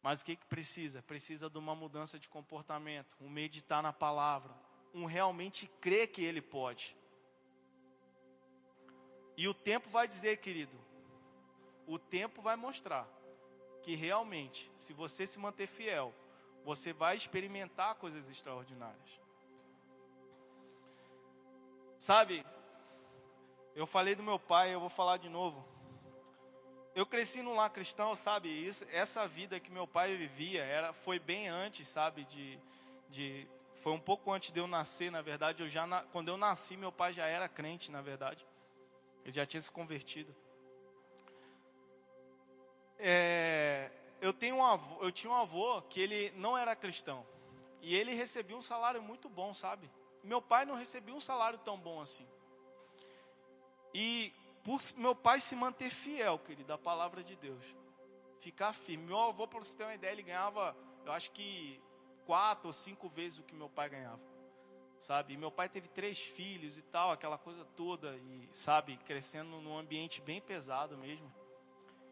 Mas 0.03 0.23
o 0.23 0.25
que, 0.25 0.37
que 0.37 0.47
precisa? 0.47 1.03
Precisa 1.03 1.51
de 1.51 1.59
uma 1.59 1.75
mudança 1.75 2.19
de 2.19 2.29
comportamento, 2.29 3.17
um 3.21 3.29
meditar 3.29 3.83
na 3.83 3.93
palavra, 3.93 4.55
um 4.95 5.05
realmente 5.05 5.67
crer 5.81 6.09
que 6.09 6.25
ele 6.25 6.41
pode. 6.41 6.97
E 9.41 9.49
o 9.49 9.55
tempo 9.55 9.89
vai 9.89 10.07
dizer, 10.07 10.37
querido, 10.37 10.77
o 11.87 11.99
tempo 11.99 12.43
vai 12.43 12.57
mostrar 12.57 13.09
que 13.83 13.95
realmente, 13.95 14.71
se 14.77 14.93
você 14.93 15.27
se 15.27 15.39
manter 15.39 15.67
fiel, 15.67 16.13
você 16.63 16.93
vai 16.93 17.17
experimentar 17.17 17.95
coisas 17.95 18.29
extraordinárias. 18.29 19.19
Sabe, 21.99 22.45
eu 23.75 23.87
falei 23.87 24.15
do 24.15 24.23
meu 24.23 24.39
pai, 24.39 24.75
eu 24.75 24.81
vou 24.81 24.91
falar 24.91 25.17
de 25.17 25.31
novo. 25.31 25.67
Eu 26.95 27.07
cresci 27.07 27.41
num 27.41 27.55
lar 27.55 27.71
cristão, 27.71 28.15
sabe? 28.15 28.51
Isso, 28.51 28.85
essa 28.93 29.27
vida 29.27 29.59
que 29.59 29.73
meu 29.73 29.87
pai 29.87 30.15
vivia 30.19 30.63
era, 30.63 30.93
foi 30.93 31.19
bem 31.19 31.49
antes, 31.49 31.89
sabe? 31.89 32.27
De, 32.27 32.59
de, 33.09 33.49
foi 33.73 33.93
um 33.95 34.01
pouco 34.01 34.31
antes 34.31 34.53
de 34.53 34.61
eu 34.61 34.67
nascer, 34.67 35.11
na 35.11 35.23
verdade. 35.23 35.63
Eu 35.63 35.69
já, 35.71 36.05
quando 36.13 36.29
eu 36.29 36.37
nasci, 36.37 36.77
meu 36.77 36.93
pai 36.93 37.15
já 37.15 37.25
era 37.25 37.49
crente, 37.49 37.91
na 37.91 38.03
verdade. 38.03 38.50
Ele 39.25 39.33
já 39.33 39.47
tinha 39.47 39.61
se 39.61 39.71
convertido. 39.71 40.35
É, 42.99 43.91
eu, 44.21 44.33
tenho 44.33 44.57
um 44.57 44.65
avô, 44.65 45.03
eu 45.03 45.13
tinha 45.13 45.33
um 45.33 45.37
avô 45.37 45.81
que 45.83 46.01
ele 46.01 46.31
não 46.33 46.57
era 46.57 46.77
cristão. 46.77 47.27
E 47.81 47.97
ele 47.97 48.15
recebia 48.15 48.57
um 48.57 48.63
salário 48.63 49.03
muito 49.03 49.29
bom, 49.29 49.55
sabe? 49.55 49.91
Meu 50.23 50.43
pai 50.43 50.65
não 50.65 50.75
recebia 50.75 51.15
um 51.15 51.21
salário 51.21 51.59
tão 51.59 51.79
bom 51.79 52.01
assim. 52.01 52.29
E 53.95 54.33
por 54.63 54.81
meu 54.97 55.15
pai 55.15 55.41
se 55.41 55.57
manter 55.57 55.91
fiel, 55.91 56.39
querido, 56.39 56.73
à 56.73 56.79
palavra 56.79 57.23
de 57.23 57.37
Deus. 57.37 57.65
Ficar 58.39 58.73
firme. 58.73 59.07
Meu 59.07 59.19
avô, 59.19 59.49
para 59.49 59.59
você 59.59 59.77
ter 59.77 59.85
uma 59.85 59.95
ideia, 59.95 60.13
ele 60.13 60.23
ganhava, 60.23 60.77
eu 61.05 61.13
acho 61.13 61.31
que 61.33 61.81
quatro 62.27 62.69
ou 62.69 62.73
cinco 62.73 63.09
vezes 63.09 63.39
o 63.39 63.43
que 63.43 63.55
meu 63.55 63.69
pai 63.69 63.89
ganhava 63.89 64.30
sabe? 65.01 65.33
E 65.33 65.37
meu 65.37 65.51
pai 65.51 65.67
teve 65.67 65.89
três 65.89 66.21
filhos 66.21 66.77
e 66.77 66.83
tal, 66.83 67.11
aquela 67.11 67.39
coisa 67.39 67.65
toda, 67.65 68.15
e 68.17 68.49
sabe, 68.53 68.99
crescendo 68.99 69.59
num 69.61 69.79
ambiente 69.79 70.21
bem 70.21 70.43
pesado 70.43 70.97
mesmo. 70.99 71.33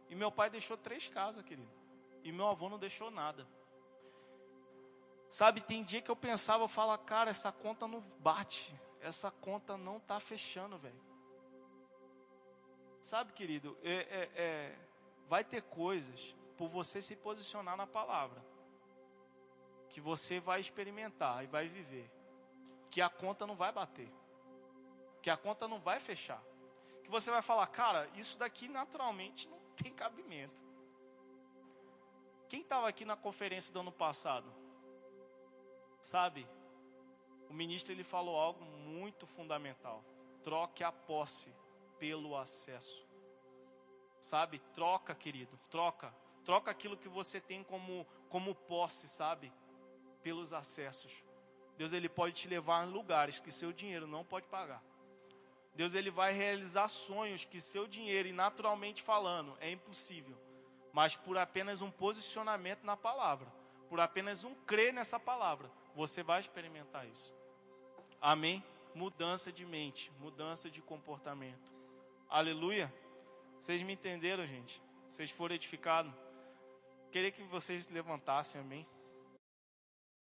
E 0.09 0.15
meu 0.15 0.33
pai 0.33 0.49
deixou 0.49 0.75
três 0.75 1.07
casas, 1.07 1.45
querido. 1.45 1.71
E 2.25 2.33
meu 2.33 2.47
avô 2.47 2.67
não 2.71 2.79
deixou 2.79 3.11
nada. 3.11 3.47
Sabe, 5.29 5.61
tem 5.61 5.85
dia 5.85 6.01
que 6.01 6.11
eu 6.11 6.17
pensava, 6.17 6.65
eu 6.65 6.69
falo, 6.69 6.97
cara, 6.97 7.31
essa 7.31 7.53
conta 7.53 7.87
não 7.87 8.01
bate, 8.21 8.75
essa 9.03 9.31
conta 9.31 9.77
não 9.77 10.01
tá 10.01 10.19
fechando, 10.19 10.79
velho. 10.79 11.01
Sabe, 13.03 13.35
querido, 13.35 13.77
é, 13.83 13.93
é, 13.93 14.31
é, 14.35 14.79
vai 15.29 15.45
ter 15.45 15.61
coisas 15.61 16.35
por 16.57 16.71
você 16.71 17.03
se 17.03 17.15
posicionar 17.17 17.77
na 17.77 17.87
palavra, 17.87 18.43
que 19.91 20.01
você 20.01 20.41
vai 20.41 20.59
experimentar 20.59 21.45
e 21.45 21.47
vai 21.47 21.69
viver, 21.69 22.11
que 22.91 23.01
a 23.01 23.09
conta 23.09 23.47
não 23.47 23.57
vai 23.57 23.73
bater, 23.73 24.11
que 25.23 25.31
a 25.31 25.37
conta 25.37 25.69
não 25.69 25.81
vai 25.81 26.01
fechar, 26.01 26.43
que 27.03 27.11
você 27.11 27.31
vai 27.31 27.43
falar, 27.43 27.67
cara, 27.69 28.09
isso 28.15 28.39
daqui 28.39 28.69
naturalmente 28.69 29.49
não 29.49 29.59
tem 29.77 29.93
cabimento. 29.93 30.63
Quem 32.49 32.63
estava 32.63 32.89
aqui 32.89 33.05
na 33.05 33.17
conferência 33.17 33.73
do 33.73 33.81
ano 33.81 33.93
passado? 33.93 34.51
Sabe? 36.01 36.49
O 37.49 37.53
ministro 37.53 37.93
ele 37.93 38.05
falou 38.05 38.39
algo 38.39 38.65
muito 38.65 39.27
fundamental. 39.27 40.03
Troque 40.43 40.83
a 40.83 40.91
posse 40.91 41.55
pelo 41.99 42.37
acesso. 42.37 43.07
Sabe? 44.21 44.59
Troca, 44.73 45.15
querido, 45.15 45.59
troca. 45.71 46.15
Troca 46.45 46.71
aquilo 46.71 46.97
que 46.97 47.09
você 47.09 47.41
tem 47.41 47.63
como 47.63 48.07
como 48.29 48.55
posse, 48.55 49.09
sabe? 49.09 49.53
Pelos 50.23 50.53
acessos. 50.53 51.25
Deus 51.79 51.93
ele 51.93 52.09
pode 52.09 52.35
te 52.35 52.49
levar 52.49 52.85
em 52.85 52.91
lugares 52.91 53.39
que 53.39 53.53
seu 53.53 53.73
dinheiro 53.73 54.05
não 54.05 54.25
pode 54.25 54.49
pagar. 54.49 54.83
Deus 55.77 55.95
ele 55.95 56.11
vai 56.11 56.33
realizar 56.33 56.89
sonhos 56.89 57.45
que 57.45 57.61
seu 57.61 57.87
dinheiro, 57.87 58.27
e 58.27 58.33
naturalmente 58.33 59.01
falando, 59.01 59.57
é 59.61 59.71
impossível. 59.71 60.37
Mas 60.93 61.15
por 61.15 61.39
apenas 61.39 61.81
um 61.81 61.89
posicionamento 61.89 62.83
na 62.83 62.97
palavra, 62.97 63.47
por 63.89 64.01
apenas 64.01 64.43
um 64.43 64.57
crer 64.67 64.93
nessa 64.93 65.21
palavra, 65.21 65.71
você 65.95 66.21
vai 66.21 66.41
experimentar 66.41 67.07
isso. 67.07 67.33
Amém? 68.21 68.65
Mudança 68.93 69.53
de 69.53 69.65
mente, 69.65 70.11
mudança 70.19 70.69
de 70.69 70.83
comportamento. 70.83 71.73
Aleluia. 72.29 72.93
Vocês 73.57 73.81
me 73.85 73.93
entenderam, 73.93 74.45
gente? 74.45 74.83
Vocês 75.07 75.31
foram 75.31 75.55
edificados? 75.55 76.13
Queria 77.13 77.31
que 77.31 77.45
vocês 77.45 77.89
levantassem, 77.89 78.61
amém? 78.61 78.85